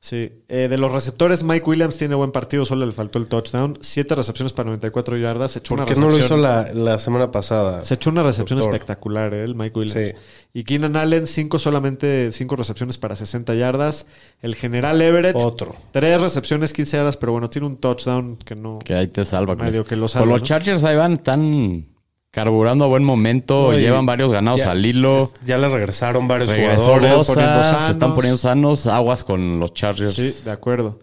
[0.00, 0.30] Sí.
[0.48, 3.78] Eh, de los receptores, Mike Williams tiene buen partido, solo le faltó el touchdown.
[3.80, 5.50] Siete recepciones para 94 yardas.
[5.52, 6.38] Se echó ¿Por una qué no lo recepción.
[6.40, 7.82] hizo la, la semana pasada?
[7.82, 8.74] Se echó una recepción Doctor.
[8.74, 9.42] espectacular, ¿eh?
[9.42, 10.10] el Mike Williams.
[10.10, 10.14] Sí.
[10.54, 14.06] Y Keenan Allen, cinco solamente, cinco recepciones para 60 yardas.
[14.40, 15.74] El general Everett, Otro.
[15.90, 18.78] tres recepciones, 15 yardas, pero bueno, tiene un touchdown que no.
[18.78, 19.56] Que ahí te salva.
[19.56, 20.46] Medio que lo salva, los ¿no?
[20.46, 21.86] Chargers ahí van tan
[22.30, 23.72] carburando a buen momento.
[23.72, 25.16] Llevan varios ganados ya- al hilo.
[25.18, 27.26] es- Ya le regresaron varios Regresó jugadores.
[27.26, 28.86] Poniendo se están poniendo sanos.
[28.86, 30.14] Aguas con los Chargers.
[30.14, 30.98] Sí, de acuerdo.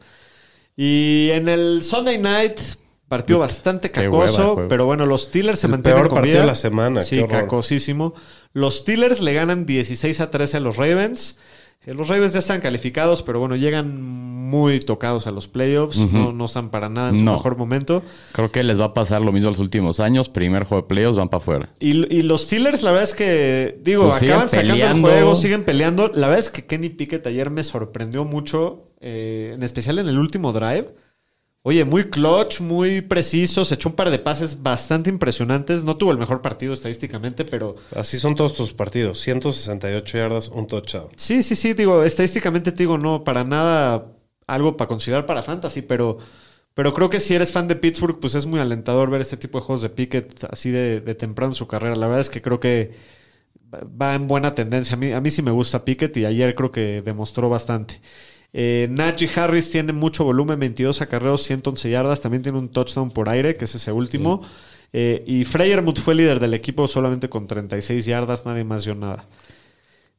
[0.75, 2.59] Y en el Sunday Night,
[3.07, 6.41] partido bastante hueva cacoso, pero bueno, los Steelers se El mantienen peor con partido vida.
[6.41, 8.13] de la semana, Sí, qué cacosísimo.
[8.53, 11.37] Los Steelers le ganan 16 a 13 a los Ravens.
[11.85, 15.97] Eh, Los Ravens ya están calificados, pero bueno, llegan muy tocados a los playoffs.
[16.11, 17.33] No, no están para nada en su No.
[17.33, 18.03] mejor momento.
[18.31, 20.29] Creo que les va a pasar lo mismo los últimos años.
[20.29, 21.69] Primer juego de playoffs, van para afuera.
[21.79, 25.63] Y, y los Steelers, la verdad es que, digo, Pues acaban sacando el juego, siguen
[25.63, 26.07] peleando.
[26.13, 30.17] La verdad es que Kenny Pickett ayer me sorprendió mucho, eh, en especial en el
[30.19, 30.89] último drive.
[31.67, 35.83] Oye, muy clutch, muy preciso, se echó un par de pases bastante impresionantes.
[35.83, 39.19] No tuvo el mejor partido estadísticamente, pero Así son todos tus partidos.
[39.19, 41.09] 168 yardas, un touchdown.
[41.15, 44.11] sí, sí, sí, digo, estadísticamente te digo, no, para nada
[44.45, 46.19] algo para considerar para fantasy, pero,
[46.75, 49.57] pero creo que si eres fan de Pittsburgh, pues es muy alentador ver este tipo
[49.59, 51.95] de juegos de Pickett así de, de temprano en su carrera.
[51.95, 52.93] La verdad es que creo que
[53.73, 54.95] va en buena tendencia.
[54.95, 58.01] A mí, a mí sí me gusta Pickett y ayer creo que demostró bastante.
[58.57, 62.21] Eh, Najee Harris tiene mucho volumen, 22 acarreos, 111 yardas.
[62.21, 64.43] También tiene un touchdown por aire, que es ese último.
[64.93, 69.25] Eh, y Freyermuth fue líder del equipo solamente con 36 yardas, nadie más dio nada.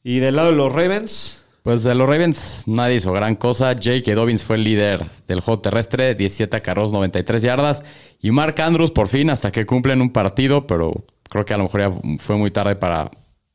[0.05, 3.73] Y del lado de los Ravens, Pues de los Ravens nadie hizo gran cosa.
[3.73, 7.83] Jake Dobbins fue el líder del juego terrestre, 17 carros, 93 yardas.
[8.21, 11.65] Y Mark Andrews por fin hasta que cumplen un partido, pero creo que a lo
[11.65, 13.11] mejor ya fue muy tarde para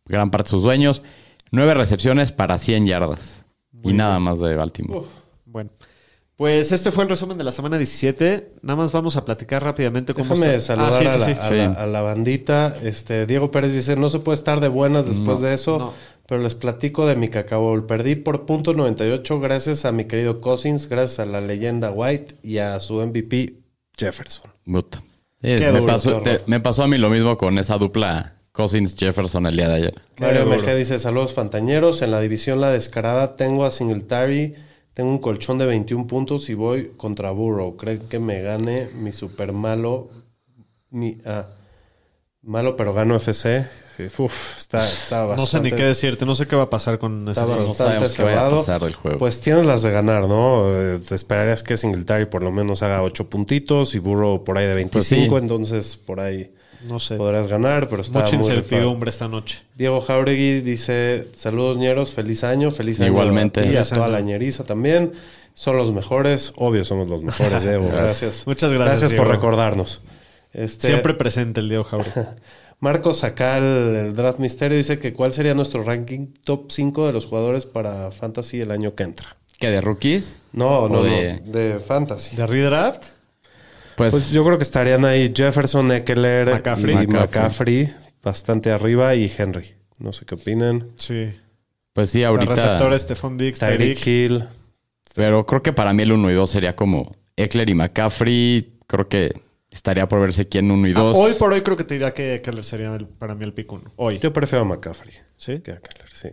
[0.08, 1.04] gran parte de sus dueños.
[1.52, 3.46] Nueve recepciones para 100 yardas.
[3.84, 5.06] Y nada más de Baltimore.
[5.46, 5.70] bueno.
[6.38, 8.54] Pues este fue el resumen de la semana 17.
[8.64, 11.48] Nada más vamos a platicar rápidamente cómo Déjame está- saludar Ah, sí, a, sí, la,
[11.50, 11.54] sí.
[11.60, 12.76] a la- a la bandita.
[12.82, 15.94] Este, Diego Pérez dice, no se puede estar de buenas después de eso, no.
[16.28, 17.86] pero les platico de mi cacao.
[17.86, 22.58] Perdí por punto 98 gracias a mi querido Cousins, gracias a la leyenda White y
[22.58, 23.58] a su MVP
[23.96, 24.50] Jefferson.
[25.44, 29.46] Eh, me, pasó, te- me pasó a mí lo mismo con esa dupla Cousins Jefferson
[29.46, 30.02] el día de ayer.
[30.18, 30.46] Mario.
[30.46, 32.02] MG dice, saludos fantañeros.
[32.02, 34.56] En la división La Descarada tengo a Singletary,
[34.94, 37.78] tengo un colchón de 21 puntos y voy contra Burrow.
[37.78, 40.10] ¿Creen que me gane mi super malo?
[40.90, 41.48] Mi, ah,
[42.42, 43.66] malo pero gano FC.
[43.96, 46.70] Sí, uf, está, está bastante, No sé ni qué decirte, no sé qué va a
[46.70, 47.56] pasar con ese juego.
[47.62, 49.18] No sabemos qué vaya a pasar del juego.
[49.20, 50.64] Pues tienes las de ganar, ¿no?
[50.76, 54.66] Eh, te esperarías que Singletary por lo menos haga 8 puntitos y Burrow por ahí
[54.66, 55.44] de 25, Pues sí.
[55.44, 56.54] entonces por ahí
[56.88, 57.16] No sé.
[57.16, 58.58] podrás ganar, pero está Mucha muy rifado.
[58.60, 59.60] incertidumbre esta noche.
[59.76, 63.10] Diego Jauregui dice: Saludos ñeros, feliz año, feliz año.
[63.10, 63.60] Igualmente.
[63.60, 65.12] a ti, a toda la ñeriza también.
[65.54, 67.86] Son los mejores, obvio somos los mejores, Diego.
[67.88, 68.44] Gracias.
[68.48, 70.02] Muchas gracias, Gracias por recordarnos.
[70.54, 72.10] Este, Siempre presente el Diego Jaure.
[72.80, 73.62] Marcos Sacal,
[73.96, 78.10] el Draft Misterio, dice que cuál sería nuestro ranking top 5 de los jugadores para
[78.12, 79.36] Fantasy el año que entra.
[79.60, 80.36] ¿Qué de rookies?
[80.54, 81.52] No, no, de- no.
[81.52, 82.36] De Fantasy.
[82.36, 83.04] ¿De redraft?
[83.96, 86.94] Pues, Pues yo creo que estarían ahí Jefferson, Eckler McCaffrey.
[86.94, 87.84] y McCaffrey.
[87.86, 89.76] McCaffrey, bastante arriba, y Henry.
[90.00, 90.90] No sé qué opinan.
[90.96, 91.32] Sí.
[91.94, 92.56] pues sí, El ahorita.
[92.56, 94.08] receptor Stephon Diggs, Tyreek.
[94.08, 94.44] Hill.
[95.16, 98.80] Pero creo que para mí el 1 y 2 sería como Eckler y McCaffrey.
[98.88, 99.34] Creo que
[99.70, 101.16] estaría por verse quién 1 y 2.
[101.16, 103.54] Ah, hoy por hoy creo que te diría que Keller sería el- para mí el
[103.54, 103.92] pick uno.
[103.98, 104.20] Hoy.
[104.20, 105.60] Yo prefiero a McCaffrey ¿Sí?
[105.60, 106.30] que a Eckler, sí.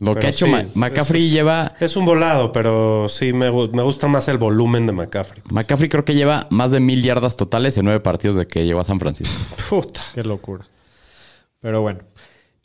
[0.00, 1.74] Lo que ha hecho sí, McCaffrey es- lleva.
[1.80, 5.42] Es un volado, pero sí me, me gusta más el volumen de McCaffrey.
[5.50, 8.80] McCaffrey creo que lleva más de mil yardas totales en nueve partidos de que llegó
[8.80, 9.36] a San Francisco.
[9.70, 10.00] Puta.
[10.14, 10.64] Qué locura.
[11.60, 12.00] Pero bueno.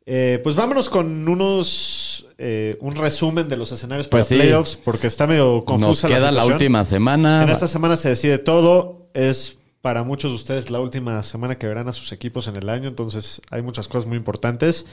[0.05, 2.25] Eh, pues vámonos con unos.
[2.39, 4.35] eh, un resumen de los escenarios para Pues sí.
[4.35, 6.53] playoffs, porque está medio Nos confusa queda la, situación.
[6.53, 7.43] última semana.
[7.43, 9.09] En esta semana se decide todo.
[9.13, 12.69] es para muchos de ustedes la última semana que verán a sus equipos en el
[12.69, 14.85] año, entonces hay muchas cosas muy importantes.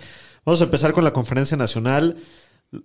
[0.45, 2.17] Vamos a empezar con la conferencia nacional.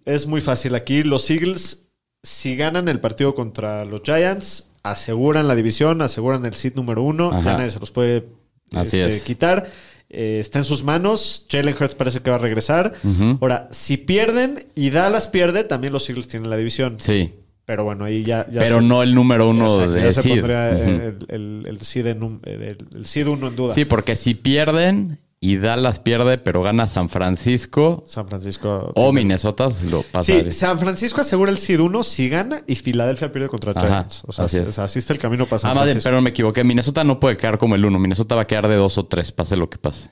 [0.05, 1.03] Es muy fácil aquí.
[1.03, 1.87] Los Eagles,
[2.21, 7.29] si ganan el partido contra los Giants, aseguran la división, aseguran el seed número uno.
[7.31, 7.43] Ajá.
[7.43, 8.27] Ya nadie se los puede
[8.71, 9.23] este, es.
[9.23, 9.67] quitar.
[10.09, 11.47] Eh, está en sus manos.
[11.49, 12.93] Jalen Hurts parece que va a regresar.
[13.39, 16.97] Ahora, si pierden y Dallas pierde, también los Eagles tienen la división.
[16.99, 17.33] Sí.
[17.65, 18.45] Pero bueno, ahí ya.
[18.51, 20.31] ya Pero se- no el número uno Exacto, de ya se seed.
[20.33, 23.73] pondría el, el, el seed en un- el- el seed uno en duda.
[23.73, 28.91] Sí, porque si pierden y Dallas pierde, pero gana San Francisco San Francisco.
[28.95, 30.23] o Minnesota, lo pasa.
[30.31, 34.23] Sí, San Francisco asegura el seed 1 si gana y Filadelfia pierde contra Giants.
[34.25, 34.67] O sea, así es.
[34.67, 36.09] o sea, así está el camino para San Ah, bien, Francisco.
[36.09, 36.63] pero me equivoqué.
[36.63, 37.99] Minnesota no puede quedar como el uno.
[37.99, 40.09] Minnesota va a quedar de dos o tres, pase lo que pase.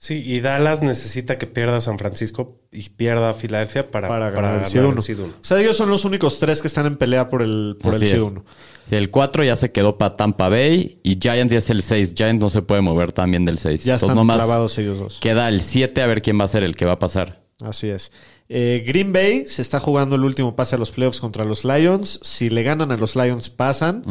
[0.00, 4.60] Sí, y Dallas necesita que pierda San Francisco y pierda Filadelfia para, para para ganar
[4.60, 4.96] el seed ganar 1.
[4.96, 5.34] el seed uno.
[5.40, 8.00] O sea, ellos son los únicos tres que están en pelea por el, por el
[8.00, 8.22] seed es.
[8.22, 8.44] 1.
[8.88, 12.14] Sí, el 4 ya se quedó para Tampa Bay y Giants ya es el 6.
[12.16, 13.82] Giants no se puede mover también del 6.
[13.82, 15.18] Ya Entonces, están clavados ellos dos.
[15.20, 17.42] Queda el 7 a ver quién va a ser el que va a pasar.
[17.60, 18.12] Así es.
[18.48, 22.20] Eh, Green Bay se está jugando el último pase a los playoffs contra los Lions.
[22.22, 24.04] Si le ganan a los Lions, pasan.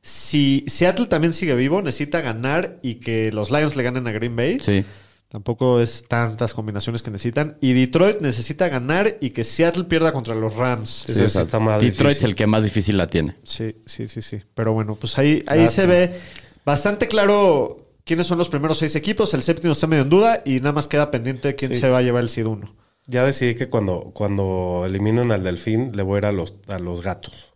[0.00, 4.34] Si Seattle también sigue vivo, necesita ganar y que los Lions le ganen a Green
[4.34, 4.58] Bay.
[4.58, 4.84] Sí.
[5.28, 7.58] Tampoco es tantas combinaciones que necesitan.
[7.60, 11.04] Y Detroit necesita ganar y que Seattle pierda contra los Rams.
[11.06, 13.36] Sí está más Detroit es el que más difícil la tiene.
[13.44, 14.40] Sí, sí, sí, sí.
[14.54, 16.18] Pero bueno, pues ahí, ahí se ve
[16.64, 19.34] bastante claro quiénes son los primeros seis equipos.
[19.34, 21.80] El séptimo está medio en duda y nada más queda pendiente quién Sí.
[21.80, 22.74] se va a llevar el seed 1.
[23.06, 26.78] Ya decidí que cuando, cuando eliminen al Delfín, le voy a ir a los, a
[26.78, 27.48] los gatos.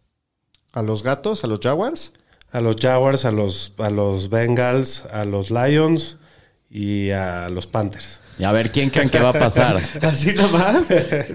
[0.72, 2.12] A los gatos, a los Jaguars.
[2.50, 6.18] A los Jaguars, a los, a los Bengals, a los Lions
[6.74, 8.20] y a los Panthers.
[8.38, 9.78] Y a ver quién creen que va a pasar.
[10.00, 10.86] Así nomás.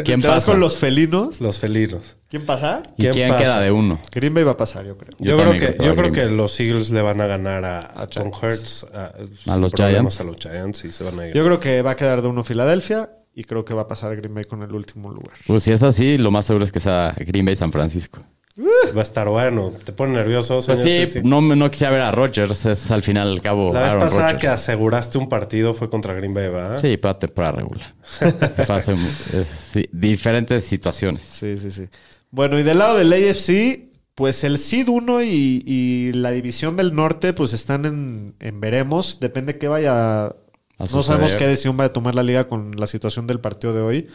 [0.04, 0.52] ¿Quién ¿Te vas pasa?
[0.52, 1.40] con los felinos?
[1.42, 2.18] Los felinos.
[2.28, 2.82] ¿Quién pasa?
[2.98, 3.44] ¿Y ¿Quién quién pasa?
[3.44, 4.00] queda de uno?
[4.12, 5.16] Green Bay va a pasar, yo creo.
[5.20, 7.80] Yo Yo, creo que, creo yo creo que los Eagles le van a ganar a,
[8.02, 8.84] A con Giants.
[8.84, 10.20] Hurts a, los problemas Giants.
[10.20, 11.36] a los Giants y se van a ir.
[11.36, 14.16] Yo creo que va a quedar de uno Filadelfia y creo que va a pasar
[14.16, 15.34] Green Bay con el último lugar.
[15.46, 18.24] Pues si es así, lo más seguro es que sea Green Bay San Francisco.
[18.96, 19.72] Va a estar bueno.
[19.84, 23.42] Te pone nervioso, Pues sí, no, no quisiera ver a Rodgers, es al final al
[23.42, 26.78] cabo La vez Aaron pasada que aseguraste un partido fue contra Green Bay, ¿verdad?
[26.80, 27.94] Sí, para temporada regular.
[28.66, 31.26] Fue hace mu- es- sí, diferentes situaciones.
[31.28, 31.84] Sí, sí, sí.
[32.32, 36.96] Bueno, y del lado del AFC, pues el Seed 1 y, y la división del
[36.96, 39.20] norte, pues están en, en veremos.
[39.20, 40.36] Depende qué vaya.
[40.80, 43.82] No sabemos qué decisión va a tomar la liga con la situación del partido de
[43.82, 44.08] hoy.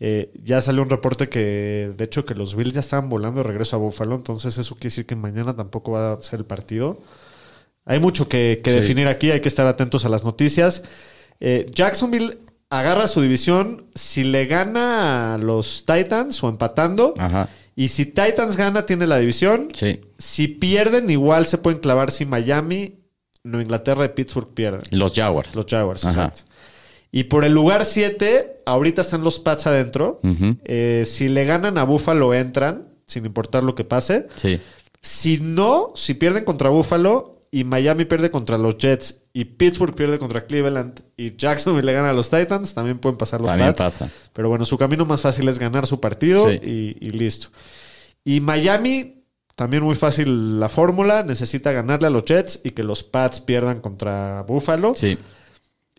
[0.00, 3.44] Eh, ya salió un reporte que, de hecho, que los Bills ya estaban volando de
[3.48, 4.14] regreso a Buffalo.
[4.14, 7.00] Entonces, eso quiere decir que mañana tampoco va a ser el partido.
[7.86, 8.76] Hay mucho que, que Sí.
[8.80, 9.30] definir aquí.
[9.30, 10.82] Hay que estar atentos a las noticias.
[11.40, 12.38] Eh, Jacksonville
[12.70, 17.14] agarra su división si le gana a los Titans o empatando.
[17.18, 17.48] Ajá.
[17.76, 19.68] Y si Titans gana, tiene la división.
[19.74, 20.00] Sí.
[20.18, 23.00] Si pierden, igual se pueden clavar si Miami,
[23.44, 24.80] Nueva Inglaterra y Pittsburgh pierden.
[24.90, 25.54] Los Jaguars.
[25.54, 26.24] Los Jaguars, Ajá.
[26.26, 26.50] exacto.
[27.12, 30.20] Y por el lugar 7, ahorita están los Pats adentro.
[30.64, 34.26] Eh, si le ganan a Buffalo, entran, sin importar lo que pase.
[34.34, 34.58] Sí.
[35.00, 40.18] Si no, si pierden contra Buffalo y Miami pierde contra los Jets y Pittsburgh pierde
[40.18, 43.98] contra Cleveland y Jacksonville le gana a los Titans, también pueden pasar los También Pats.
[43.98, 44.10] pasa.
[44.32, 46.58] Pero bueno, su camino más fácil es ganar su partido Sí.
[46.64, 47.48] y, y listo.
[48.24, 49.22] Y Miami,
[49.54, 53.80] también muy fácil la fórmula, necesita ganarle a los Jets y que los Pats pierdan
[53.80, 54.94] contra Buffalo.
[54.94, 55.18] Sí.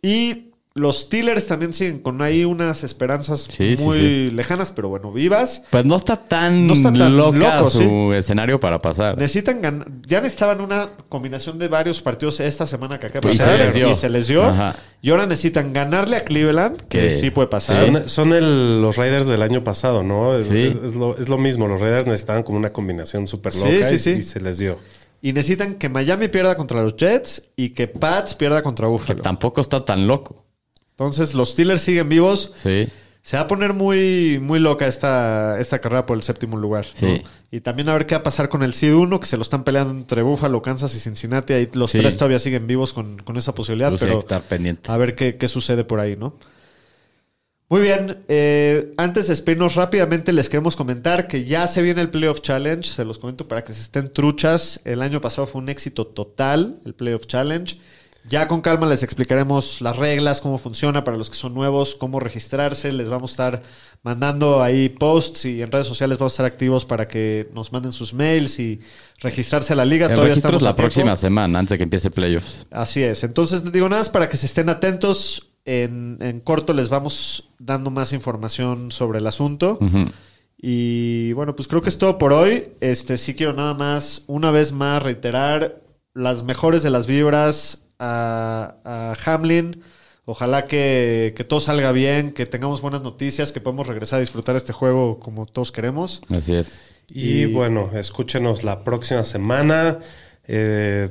[0.02, 4.28] Y los Steelers también siguen con ahí unas esperanzas Sí, muy sí.
[4.34, 5.64] lejanas, pero bueno, vivas.
[5.70, 9.18] Pues no está tan, No está tan loca loco, su escenario para pasar.
[9.18, 9.88] Necesitan ganar.
[10.06, 13.60] Ya necesitaban una combinación de varios partidos esta semana que acaba de Y se pasar.
[13.60, 13.90] les dio.
[13.90, 14.44] Y se les dio.
[14.44, 14.76] Ajá.
[15.02, 17.86] Y ahora necesitan ganarle a Cleveland, que Que- sí puede pasar.
[17.86, 20.36] Son, son el- los Raiders del año pasado, ¿no?
[20.38, 20.58] Es, Sí.
[20.58, 21.70] es- es lo, es lo mismo.
[21.70, 24.10] Los Raiders necesitaban como una combinación súper loca sí, y, sí.
[24.12, 24.78] y se les dio.
[25.22, 29.22] Y necesitan que Miami pierda contra los Jets y que Pats pierda contra Que Buffalo.
[29.24, 30.44] tampoco está tan loco.
[30.98, 32.54] Entonces los Steelers siguen vivos.
[32.56, 32.88] Sí.
[33.22, 36.86] Se va a poner muy, muy loca esta, esta carrera por el séptimo lugar.
[37.52, 39.42] Y también a ver qué va a pasar con el Seed 1, que se lo
[39.42, 41.54] están peleando entre Buffalo, Kansas y Cincinnati.
[41.54, 41.98] Ahí los Sí.
[42.00, 44.92] tres todavía siguen vivos con, con esa posibilidad, pero que estar pendiente.
[44.92, 46.36] a ver qué, qué sucede por ahí, ¿no?
[47.68, 52.12] Muy bien, eh, antes de despedirnos rápidamente les queremos comentar que ya se viene el
[52.12, 54.82] Playoff Challenge, se los comento para que se estén truchas.
[54.86, 57.76] El año pasado fue un éxito total el Playoff Challenge.
[58.28, 62.20] Ya con calma les explicaremos las reglas, cómo funciona para los que son nuevos, cómo
[62.20, 62.92] registrarse.
[62.92, 63.64] Les vamos a estar
[64.02, 67.92] mandando ahí posts y en redes sociales vamos a estar activos para que nos manden
[67.92, 68.80] sus mails y
[69.20, 70.08] registrarse a la liga.
[70.08, 72.66] El Todavía estamos la próxima semana, antes de que empiece playoffs.
[72.72, 73.24] Así es.
[73.24, 75.52] Entonces, digo nada más para que se estén atentos.
[75.68, 79.78] En, en corto les vamos dando más información sobre el asunto.
[80.58, 82.70] Y bueno, pues creo que es todo por hoy.
[82.82, 85.82] Este sí quiero nada más, una vez más, reiterar
[86.14, 89.82] las mejores de las vibras a, a Hamlin.
[90.28, 94.56] Ojalá que, que todo salga bien, que tengamos buenas noticias, que podamos regresar a disfrutar
[94.56, 96.22] este juego como todos queremos.
[96.36, 96.82] Así es.
[97.08, 100.00] Y, Y- bueno, escúchenos la próxima semana.
[100.48, 101.10] Eh,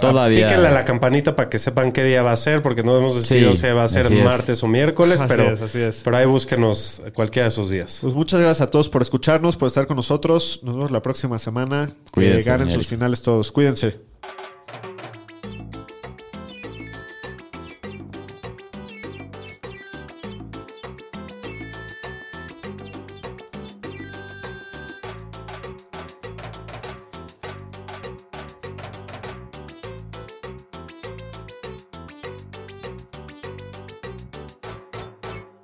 [0.00, 0.46] Todavía.
[0.46, 3.16] Píquenle a la campanita para que sepan qué día va a ser, porque no hemos
[3.16, 4.24] decidido Sí, si va a ser es.
[4.24, 6.02] martes o miércoles, Así pero, es, así es.
[6.04, 7.98] pero ahí búsquenos cualquiera de esos días.
[8.00, 10.60] Pues muchas gracias a todos por escucharnos, por estar con nosotros.
[10.62, 11.90] Nos vemos la próxima semana.
[12.12, 13.50] Cuídense, que ganen sus finales todos.
[13.50, 13.96] Cuídense.